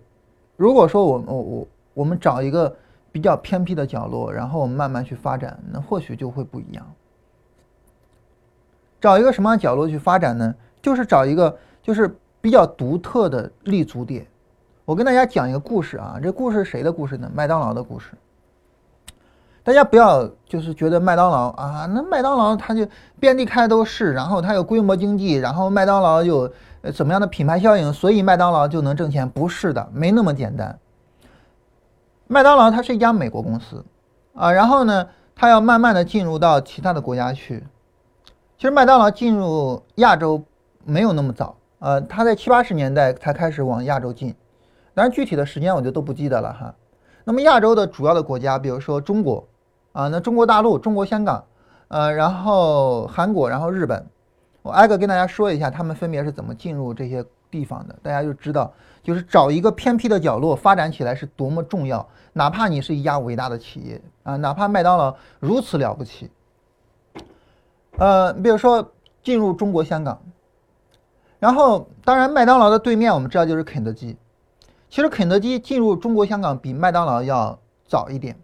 [0.56, 2.76] 如果说我我我我们找一个
[3.10, 6.86] 比较偏僻的角落，然后我们慢慢去发展，那或许就会不一样。
[9.00, 10.54] 找一个什么样角落去发展呢？
[10.82, 14.26] 就是找一个就是比较独特的立足点，
[14.84, 17.30] 我跟大家讲一个故事啊，这故事谁的故事呢？
[17.34, 18.12] 麦当劳的故事。
[19.64, 22.84] 大家不要就是觉得麦当劳啊，那麦当劳它就
[23.20, 29.28] 遍地开都是，然后它有规模经济，然后麦当劳有呃怎么样的品牌效应，所以麦当劳就能挣钱？
[29.28, 30.76] 不是的，没那么简单。
[32.26, 33.84] 麦当劳它是一家美国公司
[34.34, 35.06] 啊，然后呢，
[35.36, 37.62] 它要慢慢的进入到其他的国家去。
[38.58, 40.42] 其实麦当劳进入亚洲
[40.84, 44.34] 没有那么早，呃，它在七八十年代才开始往亚洲进，
[44.92, 46.74] 当然具体的时间我就都不记得了哈。
[47.22, 49.46] 那么亚洲的主要的国家，比如说中国。
[49.92, 51.44] 啊，那中国大陆、中国香港，
[51.88, 54.06] 呃，然后韩国，然后日本，
[54.62, 58.72] 我挨个跟大家说一下，他们分别是怎么进入这些地方的，大家就知道，
[59.02, 62.06] 就是找一个偏僻的角落发展起来是多么重要。
[62.32, 66.30] 哪怕你是一家伟大的企业啊，哪怕麦当劳如此了不起，
[67.98, 70.18] 呃，比如说进入中国香港，
[71.38, 74.16] 然后当然麦当劳的对面我们知道就是肯德基，
[74.88, 78.34] 其实肯德基进入中国香港比麦当劳要早一点。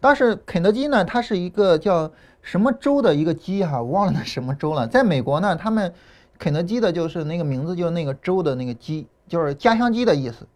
[0.00, 2.08] 当时肯德基呢，它是一个叫
[2.40, 4.86] 什么州的一个鸡哈，我忘了那什么州了。
[4.86, 5.92] 在美国呢，他们
[6.38, 10.46] 肯德基的就是那个名字，就是那个州的那个鸡，就是家乡鸡的意思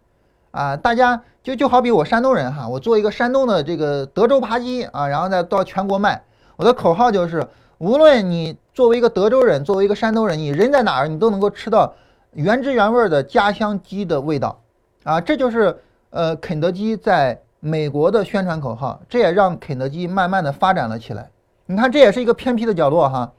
[0.53, 0.76] 啊。
[0.76, 6.22] 大家就就好比我山东人哈，我做一个山东的这个德州扒鸡啊，然后再到全国卖。
[6.55, 7.45] 我的口号就是，
[7.78, 11.93] 无论你作为一个德州人，作为一个山东人，你人在哪儿，你都能够吃到
[12.34, 14.61] 原汁原味的家乡鸡的味道
[15.03, 15.20] 啊。
[15.20, 15.76] 这就是
[16.11, 17.43] 呃肯德基在。
[17.65, 21.31] 美国的宣传口号，这也让肯德基慢慢的发展了起来。
[21.67, 23.35] 你看，这也是一个偏僻的角落哈。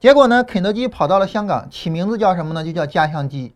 [0.00, 2.64] 结果呢，肯德基跑到了香港，起名字叫什么呢？
[2.64, 3.54] 就叫家乡鸡。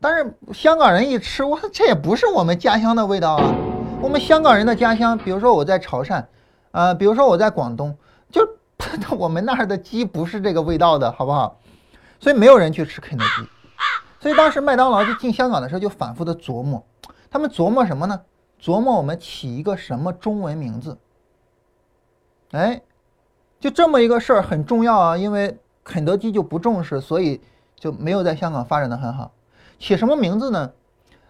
[0.00, 3.54] 但是香港人一吃，哇，这也不是我们家乡的味道啊。
[4.00, 6.24] 我们香港人的家乡，比如说我在潮汕，
[6.70, 7.94] 呃，比如说我在广东，
[8.30, 8.48] 就
[9.18, 11.58] 我们那儿的鸡不是这个味道的，好不好？
[12.18, 13.46] 所以没有人去吃肯德基。
[14.18, 16.82] 所以当时麦当劳就进香港的时候，就反复的琢磨，
[17.30, 18.18] 他们琢磨什么呢？
[18.62, 20.96] 琢磨我们起一个什么中文名字？
[22.52, 22.80] 哎，
[23.58, 27.40] 就这么一个事儿很重要啊，因为肯德基就不重视，所以
[27.74, 29.32] 就没有在香港发展的很好。
[29.80, 30.70] 起什么名字呢？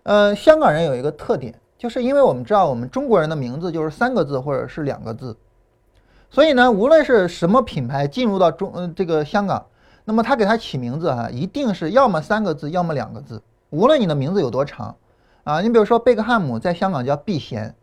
[0.03, 5.35] 呃，香港人有一个特点，就是因为我们知道我们中国人的名字就是三个字或者是两个字，
[6.29, 9.65] 所以呢，无论是什么品牌进入到中呃这个香港，
[10.05, 14.95] 那么他给他起名字哈，一定是要么三个字，要么两个字，无论你的名字有多长。
[15.45, 17.75] 啊，你比如说贝克汉姆在香港叫避嫌，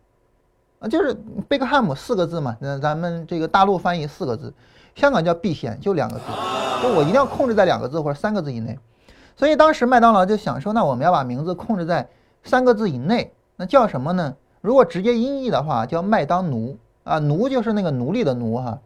[0.79, 1.13] 啊，就是
[1.49, 4.53] 贝克汉姆四个字嘛，那咱们这个大陆翻译四个字，
[4.95, 6.23] 香港叫避嫌就两个字，
[6.81, 8.79] 就我一定要控制在两个字或者三个字以内。
[9.35, 12.07] 所以当时麦当劳就想说，那我们要把名字控制在
[12.43, 14.35] 三个字以内，那叫什么呢？
[14.61, 18.79] 如果直接音译的话，叫麦当奴啊，奴就是那个奴隶的奴哈，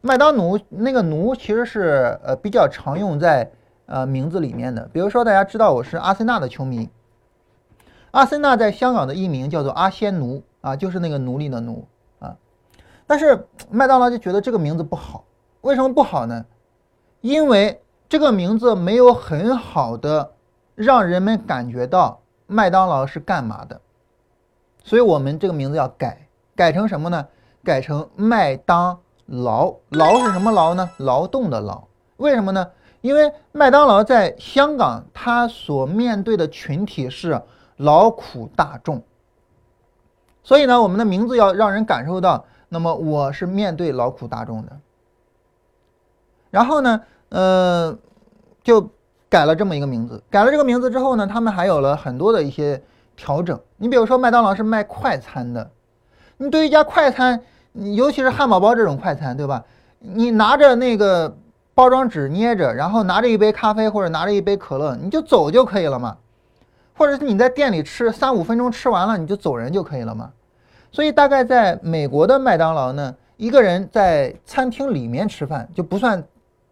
[0.00, 3.50] 麦当奴那个奴其实是呃比较常用在
[3.84, 6.88] 呃名字里面的，比如说大家知道我是阿森纳的球迷。
[8.12, 11.86] 阿森纳在香港的译名叫做阿仙奴啊，就是那个奴隶的奴
[12.18, 12.34] 啊。
[13.06, 15.24] 但是麦当劳就觉得这个名字不好，
[15.60, 16.46] 为什么不好呢？
[17.20, 20.32] 因为这个名字没有很好的
[20.74, 23.80] 让人们感觉到麦当劳是干嘛的，
[24.82, 27.26] 所以我们这个名字要改，改成什么呢？
[27.62, 29.74] 改成麦当劳。
[29.90, 30.88] 劳是什么劳呢？
[30.96, 31.84] 劳动的劳。
[32.16, 32.70] 为什么呢？
[33.02, 37.42] 因为麦当劳在香港，它所面对的群体是。
[37.76, 39.02] 劳苦大众，
[40.42, 44.72] 所以呢，我们的名字要让人感受到，那么我是面对劳苦大众的。
[46.50, 47.98] 然后呢，呃，
[48.62, 48.88] 就
[49.28, 50.22] 改了这么一个名字。
[50.30, 52.82] 改了这个名字之后呢，他们还有了很多的一些
[53.14, 53.60] 调整。
[53.76, 55.70] 你比如说，麦当劳是卖快餐的，
[56.38, 59.62] 你对于一家快餐，尤其是汉堡包这种快餐，对吧？
[59.98, 61.36] 你拿着那个
[61.74, 66.16] 包装纸捏着，然后拿着一杯咖啡或者拿着一杯可乐，你就走就可以了嘛。
[66.96, 70.32] 或者是你在店里吃三五分钟吃完了你就走人就可以了嘛，
[70.90, 76.24] 所以大概在美国的麦当劳呢，一个人在餐厅里面吃饭就不算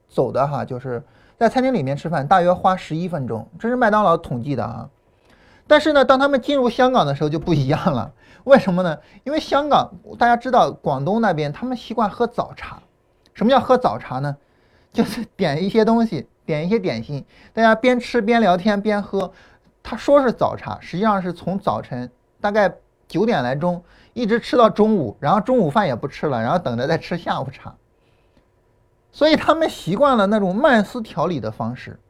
[0.08, 1.02] 走的哈，就是
[1.36, 4.88] 在餐厅里面吃饭大约花十一分钟，这是麦当劳统计的啊。
[5.66, 8.12] 但是呢，当他们进入香港的时候就不一样了，
[8.44, 8.98] 为什么呢？
[9.24, 12.82] 因为香港大家知道广东那边他们习惯喝早茶，
[13.34, 14.34] 什么叫喝早茶呢？
[14.92, 19.30] 就是点一些东西，点一些点心，大家边吃边聊天边喝。
[19.86, 22.10] 他说是早茶，实际上是从早晨
[22.40, 22.74] 大概
[23.06, 27.74] 九点来钟一直吃到中午，然后中午饭也不吃了，然后等着再吃下午茶。
[29.12, 32.00] 所以他们习惯了那种慢思调理的方式。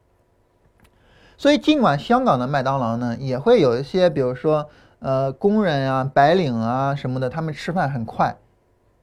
[1.36, 4.70] 所以尽管香港的麦当劳呢也会有一些，比如说
[5.00, 8.36] 呃工人啊、白领啊什么的，他们吃饭很快，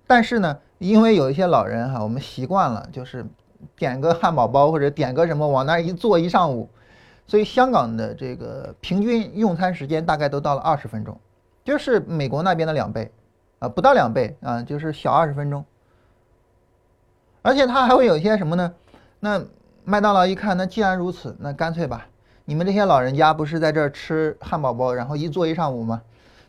[0.07, 3.25] 但是呢，因为有一些老人哈，我们习惯了就是
[3.75, 6.69] 点个汉堡包或者点个什么往那一坐一上午。
[7.31, 11.17] 所以香港的这个平均用餐时间大概都到了二十分钟，
[11.63, 13.09] 就是美国那边的两倍，
[13.59, 15.63] 啊，不到两倍啊，就是小二十分钟。
[17.41, 18.73] 而且它还会有一些什么呢？
[19.21, 19.41] 那
[19.85, 22.05] 麦当劳一看，那既然如此，那干脆吧，
[22.43, 26.01] 你们这些老人家不是在这儿吃汉堡包，然后一坐一上午吗？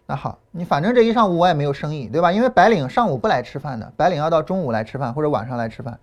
[0.07, 2.33] 那好，你反正这一上午我也没有生意，对吧？
[2.33, 5.97] 因为白领上午不来吃饭的，白领要到中午来吃饭或者晚上来吃饭。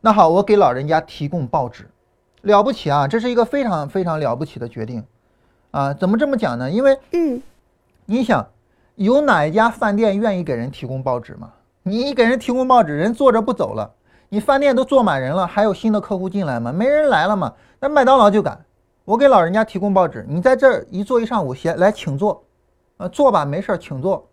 [0.00, 1.88] 那好，我给老人家提供报纸，
[2.46, 3.08] 了不起啊！
[3.08, 5.04] 这是一个非常非常了不起的决定，
[5.72, 6.70] 啊，怎么这么讲呢？
[6.70, 7.42] 因为，嗯，
[8.04, 8.46] 你想，
[8.94, 11.52] 有哪一家饭店愿意给人提供报纸吗？
[11.82, 13.92] 你给人提供报纸，人坐着不走了，
[14.28, 16.72] 你饭店都坐满人了，还有新的客户进来吗？
[16.72, 17.52] 没人来了嘛。
[17.80, 18.64] 那麦当劳就敢，
[19.04, 22.44] 我给老人家提供报纸，你在这儿一坐一上午，先来请坐，
[22.96, 24.28] 啊，坐吧，没事儿，请坐，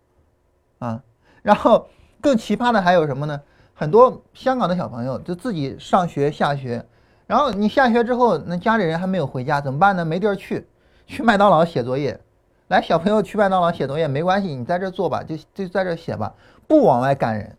[0.78, 1.02] 啊，
[1.42, 1.88] 然后
[2.20, 3.40] 更奇葩的还有什么呢？
[3.74, 6.86] 很多香港的小朋友就自己上学下学，
[7.34, 10.04] 然后你下学之后，那家里人还没有回家，怎么办呢？
[10.04, 10.64] 没地儿去，
[11.04, 12.20] 去麦当劳写作业。
[12.68, 16.32] 来，小朋友去麦当劳写作业没关系，你在这坐吧，就就在这写吧，
[16.68, 17.58] 不往外赶人。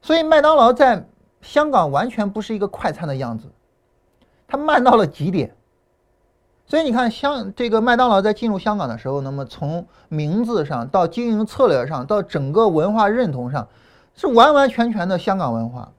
[0.00, 1.04] 所以麦当劳在
[1.40, 3.48] 香港完全不是一个快餐的样子，
[4.46, 5.52] 它慢到了极点。
[6.64, 13.66] 所以你看，香这个麦当劳在进入香港的时候，那么从名字上到经营策略上到整个文化认同上。
[14.14, 15.90] 是完完全全的香港文化，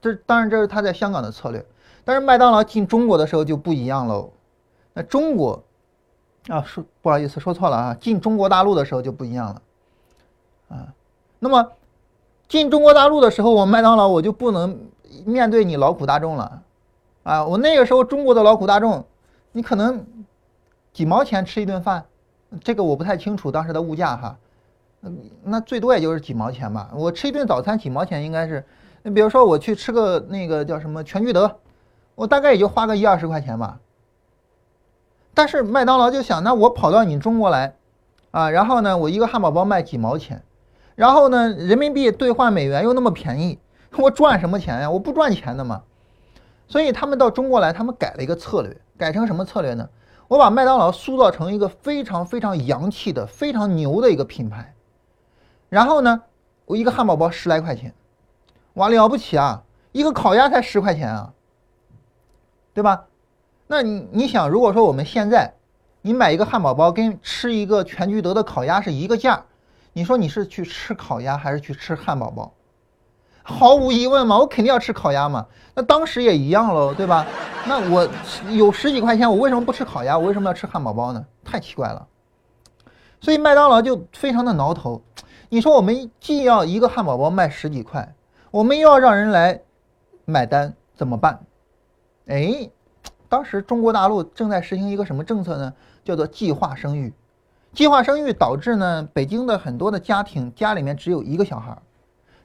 [0.00, 1.64] 这当然这是他在香港的策略，
[2.04, 4.30] 但是麦当劳进中国的时候就不一样喽。
[4.94, 5.62] 那中国
[6.48, 9.62] 啊，说不好意思说错了啊，进中国大陆的时候就不一样了
[10.68, 10.94] 啊。
[11.38, 11.72] 那么
[12.48, 14.78] 进中国大陆的时候，我麦当劳我就不能
[15.24, 16.62] 面对你劳苦大众了
[17.22, 17.44] 啊。
[17.44, 19.04] 我那个时候中国的劳苦大众，
[19.52, 20.04] 你可能
[20.92, 22.04] 几毛钱吃一顿饭，
[22.64, 24.38] 这个我不太清楚当时的物价哈。
[25.02, 26.90] 嗯那最多也就是几毛钱吧。
[26.92, 28.64] 我吃一顿早餐几毛钱应该是，
[29.02, 31.58] 你比如说我去吃个那个叫什么全聚德，
[32.14, 33.78] 我大概也就花个一二十块钱吧。
[35.32, 37.74] 但是麦当劳就想，那我跑到你中国来，
[38.30, 40.42] 啊，然后呢，我一个汉堡包卖几毛钱，
[40.96, 43.58] 然后呢，人民币兑换美元又那么便宜，
[43.96, 44.90] 我赚什么钱呀？
[44.90, 45.82] 我不赚钱的嘛。
[46.68, 49.88] 所以他们到中国来，他们改了一个策略，改成什么策略呢？
[50.28, 54.74] 我把麦当劳塑造成一个非常非常洋气的、非常牛的一个品牌。
[55.68, 56.22] 然后呢，
[56.66, 57.92] 我一个汉堡包十来块钱，
[58.80, 59.62] 哇，了不起啊！
[59.92, 61.34] 一个烤鸭才十块钱啊，
[62.72, 63.04] 对吧？
[63.66, 65.52] 那你你想，如果说我们现在
[66.00, 69.44] 你买一个汉堡包跟吃一个全聚德的烤鸭是一个价，
[69.92, 72.54] 你说你是去吃烤鸭还是去吃汉堡包？
[73.42, 75.46] 毫无疑问嘛，我肯定要吃烤鸭嘛。
[75.74, 77.26] 那当时也一样喽，对吧？
[77.66, 78.08] 那我
[78.48, 80.16] 有十几块钱，我为什么不吃烤鸭？
[80.16, 81.22] 我为什么要吃汉堡包呢？
[81.44, 82.06] 太奇怪了。
[83.20, 85.02] 所以麦当劳就非常的挠头。
[85.50, 88.14] 你说我们既要一个汉堡包卖十几块，
[88.50, 89.60] 我们又要让人来
[90.24, 91.38] 买单，怎么办？
[92.26, 92.68] 哎，
[93.28, 95.72] 当时中国大陆正在实行一个什么政策呢？
[96.02, 97.12] 叫做计划生育。
[97.72, 101.78] 计划生育导致呢，北京的很多的家庭家里面只有一个小孩儿，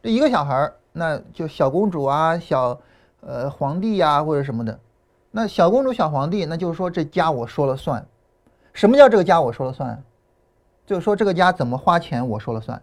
[0.03, 2.79] 这一个小孩儿那就小公主啊，小
[3.21, 4.79] 呃皇帝呀或者什么的。
[5.31, 8.05] 那小公主、小皇帝，那就是说这家我说了算。
[8.73, 10.03] 什么叫这个家我说了算？
[10.85, 12.79] 就是说这个家怎么花钱我说了算。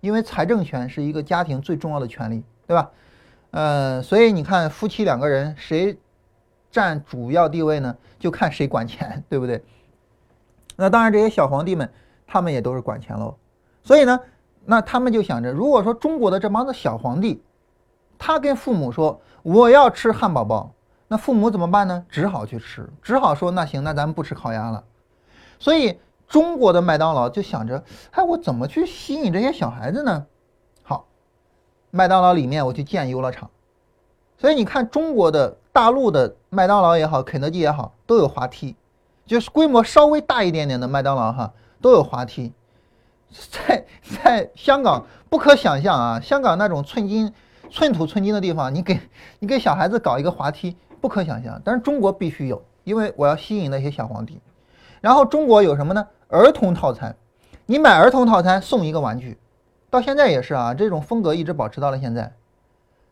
[0.00, 2.42] 因为财政权是一个家庭最重要的权利，
[2.72, 2.90] 对吧？
[3.50, 5.98] 呃，所以你看夫妻两个人谁
[6.70, 7.94] 占主要地位呢？
[8.18, 9.62] 就看谁管钱，对不对？
[10.76, 11.92] 那当然这些小皇帝们
[12.26, 13.36] 他们也都是管钱喽。
[13.84, 14.18] 所以呢，
[14.64, 17.42] 那他们就想着，如果说中国的这帮子小皇帝，
[18.16, 20.72] 他跟父母说我要吃汉堡包，
[21.08, 22.06] 那父母怎么办呢？
[22.08, 24.82] 只好去吃，只好说那行，那咱们不吃烤鸭了。
[25.58, 26.00] 所以。
[26.28, 30.26] 中国的麦当劳就想着，哎，我怎么去吸引这些小孩子呢？
[31.94, 33.50] 麦当劳里面我去建游乐场，
[34.38, 38.74] 所以你看中国的大陆的麦当劳也好，肯德基也好，都有滑梯，
[39.26, 42.50] 就是规模稍微大一点点的麦当劳哈，都有滑梯。
[43.50, 47.30] 在在香港不可想象啊，香港那种寸金
[47.70, 48.98] 寸土寸金的地方，你给
[49.38, 51.60] 你给小孩子搞一个滑梯，不可想象。
[51.62, 54.40] 但是中国必须有，因为我要吸引那些小皇帝。
[55.02, 56.06] 然后中国有什么呢？
[56.28, 57.14] 儿童套餐，
[57.66, 59.36] 你买儿童套餐送一个玩具，
[59.92, 62.32] 到现在也是啊，这种风格一直保持到了现在。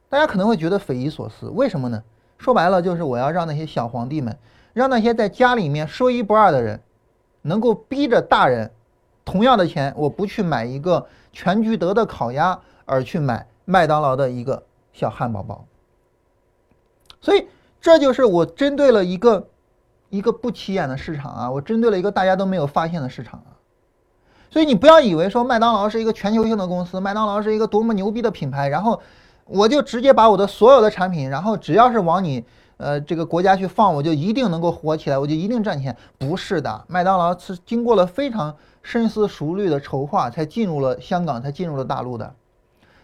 [0.09, 2.03] 大家可能会觉得匪夷所思，为什么呢？
[2.39, 4.39] 说白了就是我要让那些小皇帝们，
[4.73, 6.81] 让那些在家里面说一不二的人，
[7.43, 8.71] 能够逼着大人，
[9.27, 14.63] 同样的钱我不去买一个全聚德的烤鸭，而去买麦当劳的一个
[14.95, 15.67] 小汉堡包。
[17.21, 17.47] 所以
[17.79, 19.47] 这就是我针对了一个。
[20.09, 23.55] 一个不起眼的市场啊，我针对了一个大家都没有发现的市场啊，
[24.51, 29.01] 所以你不要以为说麦当劳是一个全球性的公司，麦当劳是一个多么牛逼的品牌，然后
[29.47, 32.45] 我就直接把我的所有的产品，然后只要是往你
[32.77, 35.97] 呃这个国家去放，我就一定能够火起来，我就一定赚钱？
[36.19, 42.35] 不是的，麦当劳是经过了非常深思熟虑的筹划，才进入了香港，才进入了大陆的。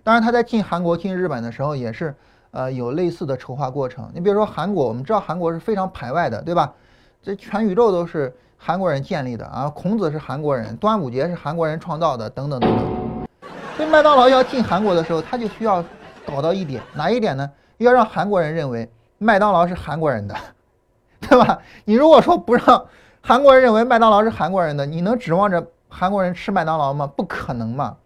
[0.02, 2.14] 当然，他在进韩国、进日本的时候，也是
[2.50, 4.10] 呃有类似的筹划过程。
[4.12, 6.72] 你比如说韩国，我们知道韩国是非常排外的，对吧？
[7.22, 12.86] 这全宇宙都是韩国人建立的啊，孔子是韩国人，端午节是韩国人创造的，等等等等。
[13.76, 15.84] 所以麦当劳要进韩国的时候，他就需要
[16.26, 17.50] 搞到一点，哪一点呢？
[17.78, 18.88] 要让韩国人认为
[19.18, 20.34] 麦当劳是韩国人的，
[21.20, 21.58] 对吧？
[21.84, 22.86] 你如果说不让
[23.20, 27.06] 韩国人认为麦当劳是韩国人的，你能指望着韩国人吃麦当劳吗？
[27.06, 27.96] 不可能嘛，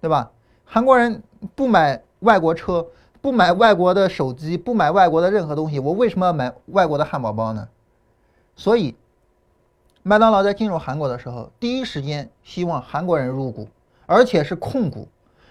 [0.00, 0.30] 对吧？
[0.64, 1.22] 韩国人
[1.54, 2.86] 不买外国车，
[3.20, 7.66] 不买外国的手机，不买外国的任何东西，我为什么要买外国的汉堡包呢？
[8.58, 8.94] 所以，
[10.02, 13.66] 麦当劳在进入韩国的时候，第一时间希望韩国人入股。
[14.10, 15.06] 而且是控股，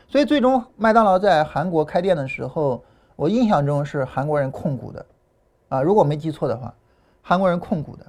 [0.07, 2.83] 所以最终麦当劳在韩国开店的时候，
[3.15, 5.05] 我印象中是韩国人控股的，
[5.69, 6.73] 啊，如果没记错的话，
[7.21, 8.05] 韩国人控股的，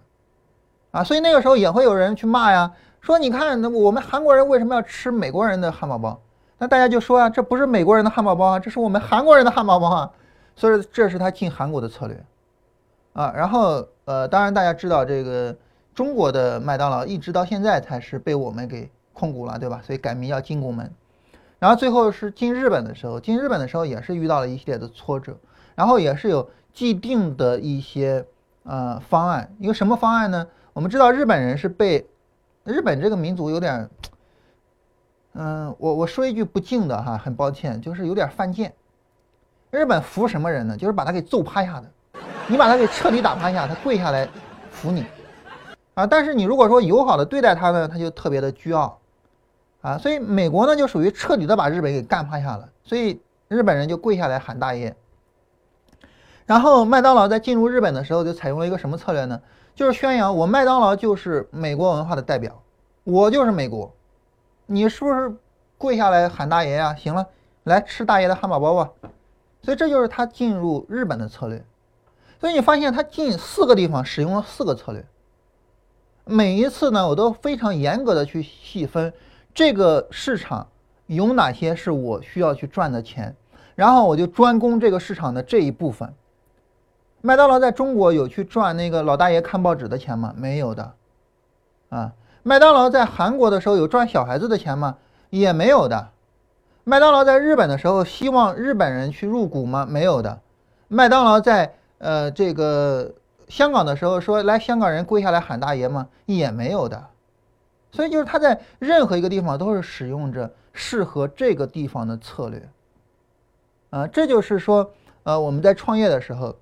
[0.91, 2.73] 啊，所以那个时候也会有人去骂呀，
[3.03, 6.19] 说你看那我们韩国人为什么要吃美国人的汉堡包？
[6.57, 10.11] 那大家就说啊，这不是美国人的汉堡包啊，这是我们韩国人的汉堡包啊，
[10.57, 12.25] 所以这是他进韩国的策略，
[13.13, 15.55] 啊，然后呃，当然大家知道这个
[15.95, 18.91] 中国的麦当劳一直到现在才是被我们给。
[19.19, 19.83] 控股了，对吧？
[19.85, 20.89] 所以改名叫金拱门，
[21.59, 25.37] 然后最后是进日本的时候，进日本的时候也是遇到了一系列的挫折，
[25.75, 28.25] 然后也是有既定的一些
[28.63, 29.53] 呃方案。
[29.59, 30.47] 一个什么方案呢？
[30.73, 32.07] 我们知道日本人是被
[32.63, 33.91] 日本这个民族有点，
[35.33, 38.73] 嗯，我我说一句不敬的哈，很抱歉，就是有点犯贱。
[39.73, 40.77] 日本服什么人呢？
[40.77, 41.91] 就是把他给揍趴下的，
[42.49, 44.29] 你把他给彻底打趴下，他跪下来
[44.71, 45.07] 服你
[45.95, 46.07] 啊。
[46.07, 48.99] 但是你如果说友好的对待他呢，他就特别的倨傲。
[49.81, 54.97] 啊，所以美国呢就属于彻底的把日本给干趴下了，所以日本人就跪下来喊大爷。
[56.47, 59.41] 然后麦当劳在进入日本的时候就采用了一个什么策略呢？
[59.77, 62.61] 就是宣扬我麦当劳就是美国文化的代表，
[63.05, 63.95] 我就是美国，
[64.67, 65.33] 你是不是
[65.79, 66.93] 跪下来喊大爷呀？
[66.97, 67.25] 行了，
[67.63, 68.91] 来吃大爷的汉堡包吧。
[69.63, 71.65] 所以这就是他进入日本的策略。
[72.41, 75.05] 所以你发现他进四个地方使用了四个策略，
[76.25, 79.13] 每一次呢我都非常严格的去细分。
[79.55, 80.69] 这个市场
[81.07, 83.35] 有哪些是我需要去赚的钱，
[83.75, 86.15] 然后我就专攻这个市场的这一部分。
[87.21, 90.33] 麦当劳在中国有去赚那个老大爷看报纸的钱吗？
[90.37, 90.93] 没有的。
[91.89, 92.13] 啊，
[92.45, 94.97] 麦当劳在韩国的时候有赚小孩子的钱吗？
[95.31, 96.11] 也没有的。
[96.85, 99.85] 麦当劳在日本的时候希望日本人去入股吗？
[99.91, 100.41] 没有的。
[100.87, 103.13] 麦当劳在呃这个
[103.49, 106.09] 香港的时候说来香港人跪下来喊大爷吗？
[106.27, 107.07] 也没有的。
[107.91, 112.69] 所以就是他在任何一个地方都是使用着适合这个地方的策略，
[113.89, 114.93] 啊，这就是说，
[115.23, 116.55] 呃，我们在创业的时候，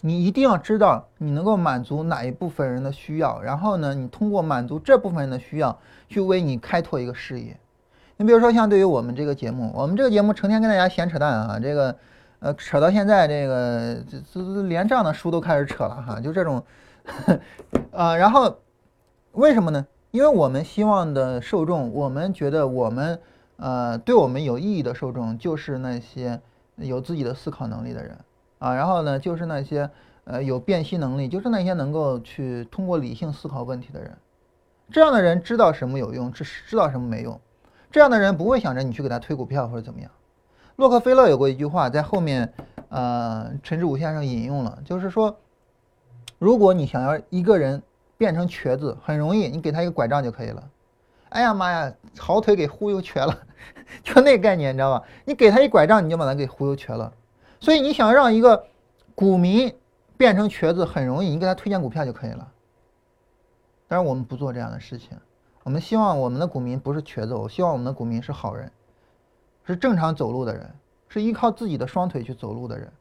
[0.00, 5.78] 你一定要知道你能够满足哪一部分人的需要，然后呢，你通过满足这部分人的需要，
[6.08, 7.54] 去为你开拓一个事业。
[8.16, 11.94] 你比如说像对于我们这个节目，我们这个节目成天跟大家闲扯淡啊，这个，
[12.44, 16.62] 呃，扯到现在这个这这连这样的书都开始扯了哈，就这种，
[17.90, 18.58] 啊， 然后
[19.32, 19.86] 为什么呢？
[20.10, 23.18] 因为我们希望的受众，我们觉得我们，
[23.56, 26.38] 呃，对我们有意义的受众，就是那些
[26.76, 28.18] 有自己的思考能力的人
[28.58, 28.74] 啊。
[28.74, 29.88] 然后呢，就是那些
[30.24, 34.14] 呃有辨析能力，就是那些能够去通过理性思考问题的人。
[34.90, 37.40] 这样的人知道什么有用，知知道什么没用。
[37.90, 40.10] 这样的人不会想着你去给他推股票或者怎么样。
[40.76, 42.52] 洛克菲勒有过一句话，在后面，
[42.88, 45.36] 呃，陈志武先生引用了，就是说，
[46.38, 47.82] 如果你想要一个人。
[48.16, 50.70] 变成瘸子很容易，你给他一个拐杖就可以了。
[51.30, 53.36] 哎呀妈呀，好腿给忽悠瘸了，
[54.04, 55.04] 就那概念，你知道吧？
[55.24, 57.12] 你给他一拐杖，你就把他给忽悠瘸了。
[57.58, 58.66] 所以你想让一个
[59.16, 59.74] 股民
[60.16, 62.48] 变成瘸子很容易，你给他推荐股票就可以了。
[63.88, 65.18] 当然我们不做这样的事情，
[65.64, 68.70] 我们希望我们的股民不是瘸子，我希望我们的股民是好人，
[69.66, 70.70] 是正常走路的人，
[71.08, 72.92] 是依靠自己的双腿去走路的人。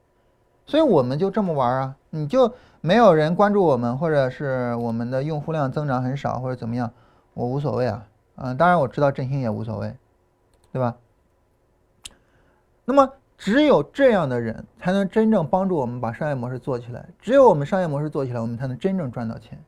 [0.65, 6.89] 所以我们就这么玩啊，你就没有人关注我们，或者是我们的用户量增长很少，或者怎么样，
[7.33, 8.05] 我无所谓啊。
[8.35, 9.95] 嗯，当然我知道振兴也无所谓，
[10.71, 10.95] 对吧？
[12.85, 19.61] 那么只有这样的人才能真正帮助我们把商业模式做起来，只有我们商业模式做起来，我们才能真正赚到钱。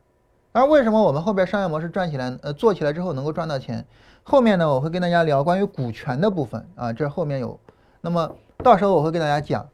[0.52, 3.86] 而为什么我们后边商业模式赚起来，呃，做起来之后能够赚到钱？
[4.28, 7.60] 后面呢，我会跟大家聊关于股权的部分啊，这后面有。
[8.00, 9.64] 那么到时候我会跟大家讲。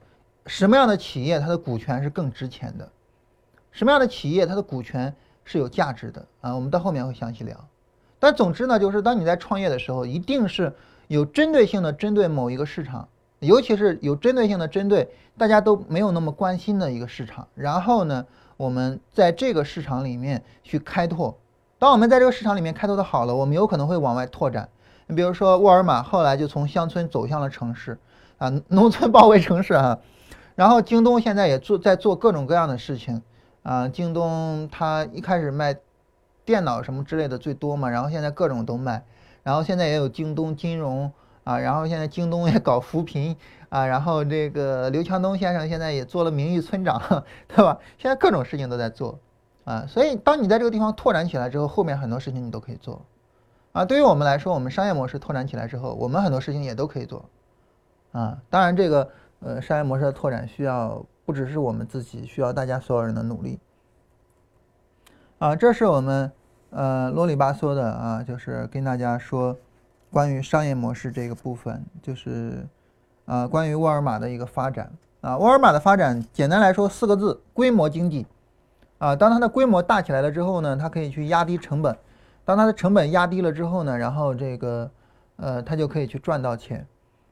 [0.45, 2.87] 什么样的企业它的股权是更值钱的？
[3.71, 6.55] 什么样的企业它的股权是有价值的啊？
[6.55, 7.57] 我们到后面会详细聊。
[8.19, 10.75] 但总之呢，就是当你在创业的时候，一定是
[11.09, 18.27] 有针对性的针对某一个市场尤其是有针对性的针对大家都没有那么关心的一个市场，然后呢，
[18.59, 21.39] 我们在这个市场里面去开拓。
[21.83, 24.69] 当我们在这个市场里面开拓的好了，我们有可能会往外拓展。
[25.09, 27.99] 你比如说沃尔玛后来就从乡村走向了城市，
[28.39, 29.99] 啊， 农村包围城市啊。
[30.55, 33.21] 然后京东现在也做在做各种各样的事情，
[33.65, 35.77] 啊，京东它一开始卖
[36.45, 39.05] 电脑什么之类的最多嘛，然后现在各种都卖，
[39.43, 41.11] 然后现在也有京东金融
[41.43, 43.37] 啊，然后现在京东也搞扶贫
[43.71, 47.03] 啊，然后这个刘强东先生现在也做了名誉村长，
[47.49, 47.77] 对吧？
[47.99, 49.19] 现在各种事情都在做，
[49.65, 53.03] 啊，所以当你在这个地方拓展起来之后，后面很多事情你都可以做，
[53.73, 57.25] 啊，对于我们来说，我们商业模式拓展起来之后，我们很多事情也都可以做，
[58.13, 59.11] 啊，当然这个。
[59.45, 63.59] 呃，商业模式的拓展需要不只是我们自己，需要大家所有人的努力。
[65.41, 66.31] 啊，这是我们
[66.71, 69.57] 呃啰里吧嗦的啊，就是跟大家说
[70.13, 72.65] 关于商业模式这个部分，就是
[73.25, 74.93] 啊关于沃尔玛的一个发展
[75.23, 75.37] 啊。
[75.37, 78.25] 沃尔玛的发展简单来说四个字：规模经济。
[79.03, 81.93] 啊，当它的规模大起来了之后呢，它可以去压低成本；
[82.45, 84.89] 当它的成本压低了之后呢，然后这个
[85.39, 86.87] 呃它就可以去赚到钱。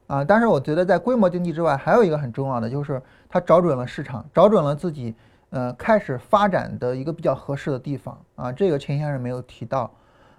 [0.09, 5.15] 啊，但是我觉得在规模经济之外，还有一个很重要的，就是它找准了市场，找准了自己
[5.51, 8.51] 呃开始发展的一个比较合适的地方啊。
[8.51, 9.89] 这个陈先生没有提到，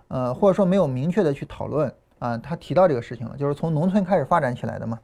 [0.10, 2.38] 呃，或者说没有明确的去讨论啊。
[2.38, 5.00] 他提到这个事情了，就是从农村开始发展起来的嘛，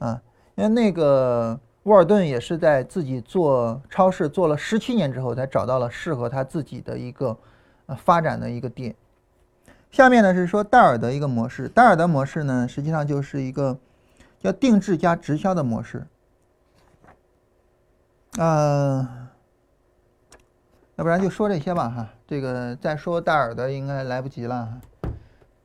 [0.00, 0.20] 啊，
[0.56, 7.36] 因为那个沃尔顿也是在自己做超市做了十七年之后，才找到了适合他自己的一个
[7.86, 8.94] 呃发展的一个点。
[9.90, 13.78] 下面呢是说戴尔的一个模式，戴尔的模式呢实际上就是一个。
[14.42, 16.06] 叫定制加直销的模式，
[18.38, 19.06] 嗯，
[20.96, 22.08] 要不然就说这些吧哈。
[22.26, 25.10] 这个再说戴尔的应该来不及了哈。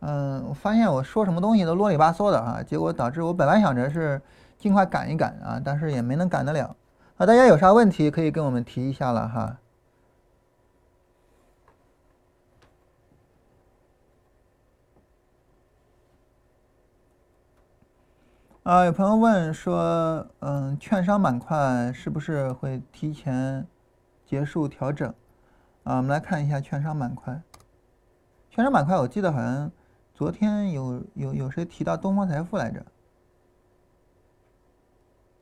[0.02, 4.22] 嗯，我发现我说什么东西都啰里吧嗦的哈，结果导致我本来想着是
[4.66, 6.76] 尽快赶一赶啊，但是也没能赶得了。
[7.18, 9.60] 啊，大家有啥问题可以跟我们提一下了哈。
[18.64, 23.68] 啊，有朋友问说，嗯，券商板块是不是会提前
[24.26, 25.08] 结束调整？
[25.84, 27.40] 啊，我们来看一下券商板块。
[28.50, 29.72] 券商板块，我记得好像
[30.16, 32.84] 昨天有有有谁提到东方财富来着？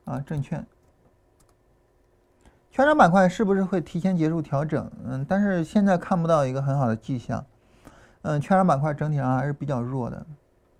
[0.04, 0.66] 啊，证券。
[2.70, 4.90] 券商板块是不是会提前结束调整？
[5.04, 7.44] 嗯，但是现在看不到一个很好的迹象。
[8.22, 10.26] 嗯，券商板块整体上还是比较弱的。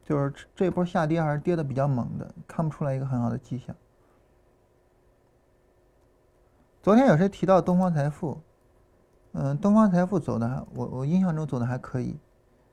[0.04, 3.74] 就是这波下跌还是跌的比较猛的，看不出来一个很好的迹象。
[6.82, 8.38] 昨天有谁提到东方财富？
[9.32, 12.18] 嗯，东方财富走的还我我印象中走的还可以，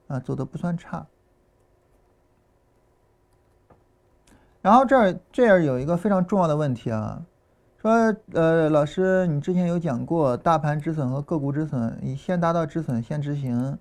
[0.08, 1.08] 啊，走的不算差。
[4.62, 7.22] 然后这儿这儿有一个非常重要的问题啊，
[7.82, 7.92] 说
[8.34, 13.78] 呃老师你之前有讲过大盘止损和个股止损，你先达到止损先执行。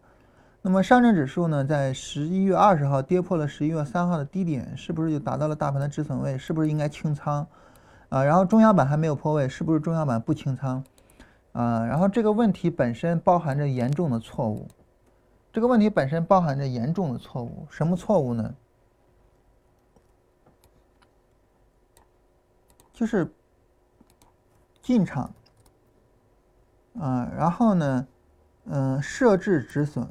[0.63, 6.37] 那么上证指数呢，在十一月二十号跌破了十一月三号的低点，是不是就达到了大盘的止损位？
[6.37, 7.47] 是不是应该清仓？
[8.09, 10.83] 啊，然后中小板还没有破位，是不是中小板不清仓？
[11.53, 14.67] 啊，然后这个问题本身包含着严重的错误，
[15.53, 18.55] 这个问题本身包含着严重的错误，什么错误呢？
[23.01, 23.33] 就是
[24.83, 25.33] 进场，
[26.99, 28.07] 啊，然后呢，
[28.67, 30.07] 嗯，设置止损。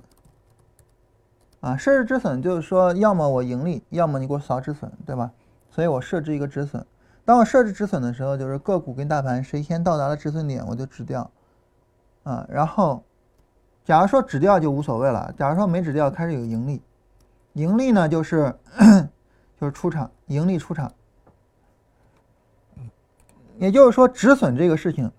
[1.60, 5.32] 啊，设置止损就是说，要么我盈利，要么你给我扫止损，对吧？
[5.70, 6.84] 所以我设置一个止损。
[7.24, 11.30] 当我设置止损的时候，就是个股跟大盘谁先到达了止损点，我就止掉。
[12.24, 13.04] 啊，然后，
[13.86, 15.32] 假如说止掉就无所谓了。
[15.38, 16.82] 假如说没止掉，开始有盈利，
[17.54, 18.52] 盈利呢就是
[19.62, 20.92] 就是出场，盈利出场。
[23.60, 25.12] 也就是说，止损这个事情，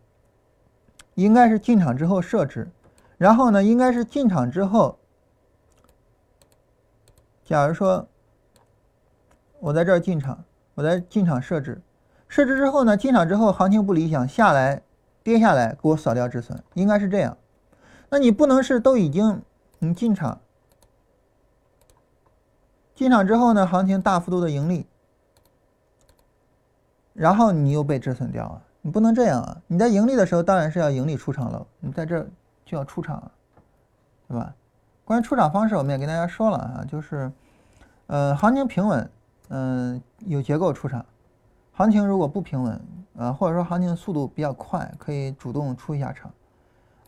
[1.14, 2.70] 应该是进场之后设置，
[3.18, 4.98] 然后呢，应该是进场之后。
[7.44, 8.08] 假如说，
[9.58, 10.42] 我在这儿进场，
[10.74, 11.82] 我在进场设置，
[12.28, 14.82] 设置之后呢，进场之后行情不理想，下来
[15.22, 17.36] 跌下来给我扫掉止损，应该是这样。
[18.08, 19.42] 那你不能是都已经
[19.80, 20.40] 你进场，
[22.94, 24.86] 进场之后呢，行情大幅度的盈利，
[27.20, 28.62] 然后你又被止损掉了？
[28.80, 29.54] 你不能这样啊！
[29.66, 32.26] 你在盈利的时候当然是要盈利出场了，你在这
[32.64, 33.30] 就要出场，
[34.26, 34.54] 对吧？
[35.04, 37.30] 关于出场方式，我们也跟大家说了啊，就是，
[38.06, 39.10] 呃，行情平稳，
[39.48, 41.02] 嗯，有结构出场；
[41.72, 42.80] 行情如果不平稳，
[43.18, 46.32] 呃，或者说行情速度比较快，可以主动出一下场。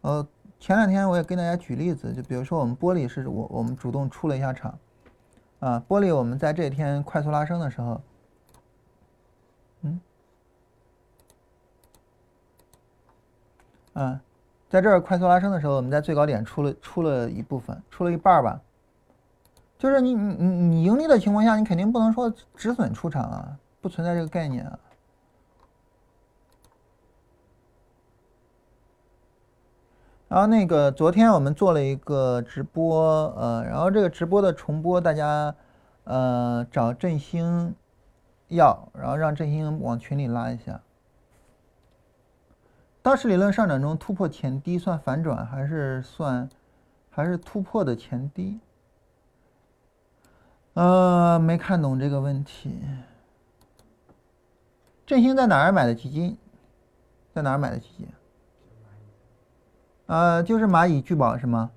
[0.03, 0.27] 呃，
[0.61, 4.79] 前两天我也跟大家举例子，就比如说我们玻璃是我我们主动出了一下场，
[5.61, 7.99] 啊，玻璃我们在这天快速拉升的时候，
[13.95, 14.19] 嗯，
[14.69, 18.61] 在这儿快速拉升的时候，我们在最高点出了出了一部分，出了一半儿吧。
[19.79, 24.79] 就是你你你你盈利的情况下，你肯定不能说止损出场啊，不存在这个概念啊。
[30.29, 35.55] 然后那个昨天我们做了一个直播，呃，然后这个直播的重播，大家
[36.05, 37.75] 呃找振兴
[38.49, 40.81] 要，然后让振兴往群里拉一下。
[43.03, 46.49] 当时理论上涨中突破前低算反转还是算
[47.11, 48.61] 还是突破的前低？
[50.75, 52.81] 呃，没看懂这个问题。
[55.05, 56.39] 振兴在哪儿买的基金？
[57.35, 58.09] 在哪儿买的基金？
[60.07, 61.71] 呃，就是蚂蚁聚宝是吗？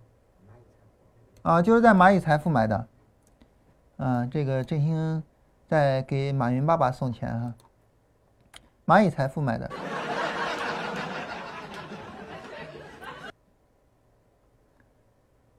[1.42, 2.88] 啊，就是在蚂蚁财富买的。
[3.98, 5.24] 啊，这个振兴
[5.68, 7.54] 在给马云爸爸送钱哈。
[8.86, 9.70] 蚂蚁财富买的。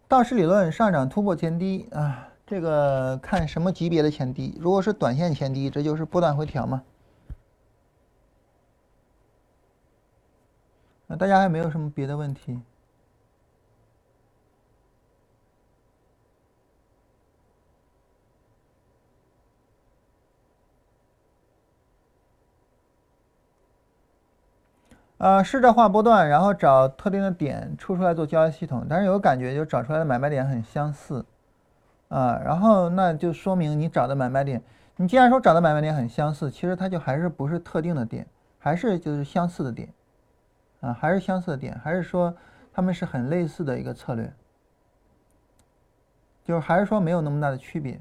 [0.09, 4.57] 道氏理论上涨突破前低啊，这个看什么级别的前低？
[4.61, 6.83] 如果是短线前低，这就是波段回调嘛。
[11.09, 12.61] 那大家还没有什么别的问题？
[25.19, 31.25] 呃，试着画波段，然后找特定的点出出来做交易系统，但是有感觉就找出来的买卖点很相似，
[32.09, 34.63] 啊，然后那就说明你找的买卖点，
[34.97, 38.27] 你既然说找的买卖点很相似，其实它就还是不是特定的点，
[38.59, 39.89] 还是就是相似的点。
[40.81, 42.37] 啊，还是相似的点，还是说
[42.71, 44.31] 他们是很类似的一个策略，
[46.45, 47.99] 就是还是说没有那么大的区别。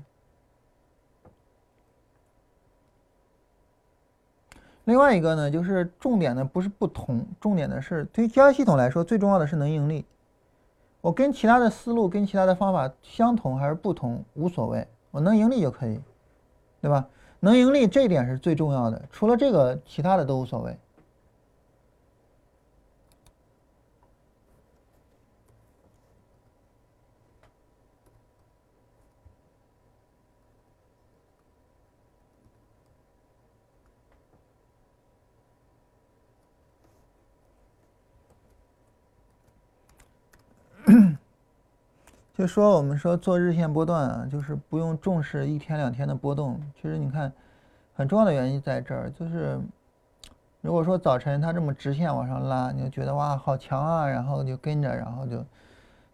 [4.85, 10.05] 另外一个呢，就是重点呢不是不同，重点的是对于交易系统来说，最重要的是能盈利。
[11.01, 15.99] 我跟其他的思路跟其他的方法相同还是不同无所谓，我能盈利就可以，
[16.81, 17.07] 对吧？
[17.39, 20.75] 能盈利这一点是最重要的，除了这个，其他的都无所谓。
[42.33, 46.61] 就说我们说做日线波段啊，就是不用重视一天两天的波动。
[46.75, 47.31] 其实你看，
[47.93, 49.59] 很重要的原因在这儿，就是
[50.61, 55.45] 如果说早晨它这么直线往上拉，你就觉得哇好强啊，然后就跟着，然后就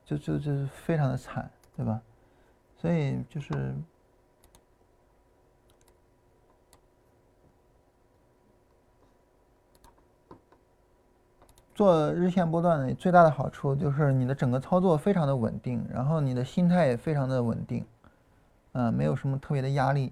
[0.05, 2.01] 就就就非常的惨，对吧？
[2.77, 3.75] 所以就是。
[11.73, 17.85] 做日线波段的最大的好处就是你的整个操作非常的稳定，然后你的心态也非常的稳定，
[18.73, 20.11] 嗯，没有什么特别的压力。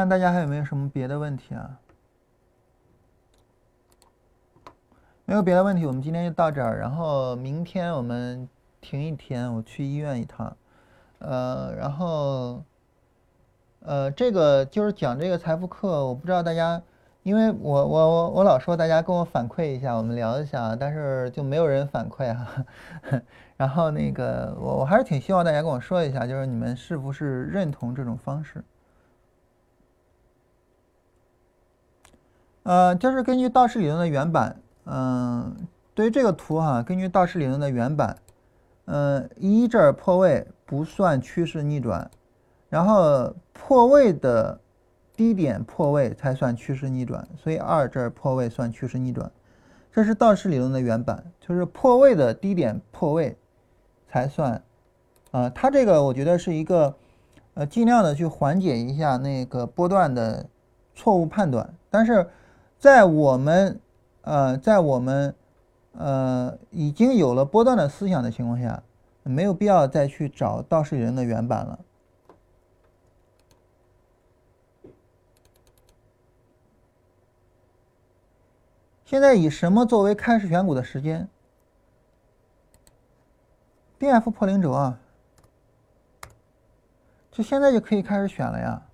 [0.00, 1.78] 看大家还有没有什么别的问题啊？
[5.26, 6.78] 没有别的问题，我们今天就到这儿。
[6.78, 8.48] 然后明天我们
[8.80, 10.56] 停一天，我去医院一趟。
[11.18, 12.64] 呃，然后，
[13.80, 16.80] 呃，这个就是讲这个财富课，我不知道大家，
[17.22, 22.64] 因为我我我我老说大家跟我反馈一下，我们聊一下，但是就没有人反馈啊。
[23.58, 28.64] 然后那个我我还是挺希望大家跟我说一下，就是你们是不是认同这种方式？
[32.62, 34.54] 呃，就是根据道氏理论的原版，
[34.84, 35.56] 嗯，
[35.94, 38.14] 对于这个图哈，根据道氏理论的原版，
[38.84, 42.10] 嗯，一这儿破位不算趋势逆转，
[42.68, 44.60] 然后破位的
[45.16, 49.30] 低点破位才算趋势逆转，所以二这儿破位算趋势逆转，
[49.90, 53.38] 这是道氏理论的原版，就是破位的低点破位
[54.06, 54.62] 才算，
[55.30, 56.94] 啊，它这个我觉得是一个，
[57.54, 60.46] 呃，尽量的去缓解一下那个波段的
[60.94, 62.28] 错误判断，但是。
[62.80, 63.78] 在我们，
[64.22, 65.34] 呃，在我们，
[65.92, 68.82] 呃，已经有了波段的思想的情况下，
[69.22, 71.78] 没有必要再去找道士人的原版了。
[79.04, 81.28] 现在以什么作为开始选股的时间
[83.98, 84.98] ？，DF 破零轴啊，
[87.30, 88.86] 就现在就可以开始选了呀。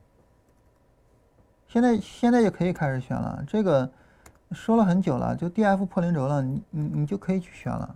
[1.77, 3.91] 现在现在就可以开始选了，这个
[4.53, 7.95] 说了很久了，就 DF 破零轴了，你你你就可以去选了。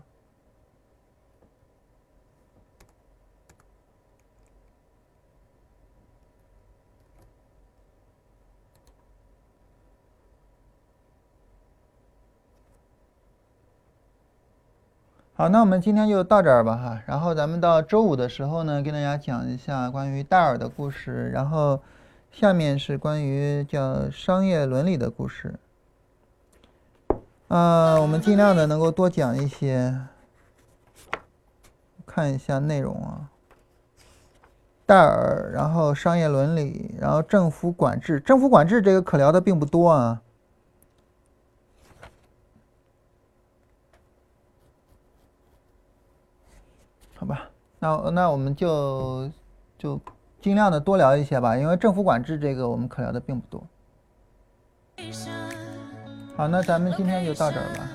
[15.32, 17.02] 好，那我们今天就到这儿吧哈。
[17.06, 21.30] 然后咱们到周五的时候呢，跟大家讲一下关于戴尔的故事。
[21.30, 21.80] 然后
[22.32, 25.58] 下面是关于叫商业伦理的故事。
[27.48, 30.06] 啊，我们尽量的能够多讲一些。
[32.06, 33.30] 看一下内容啊。
[34.86, 38.18] 戴尔，然后商业伦理，然后政府管制。
[38.18, 40.22] 政府管制这个可聊的并不多啊。
[47.14, 49.30] 好吧，那那我们就
[49.78, 50.00] 就
[50.40, 53.62] 尽量的多聊一些吧，因为政府管制这个我们可聊的并不多。
[56.36, 57.88] 好，那咱们今天就到这儿吧。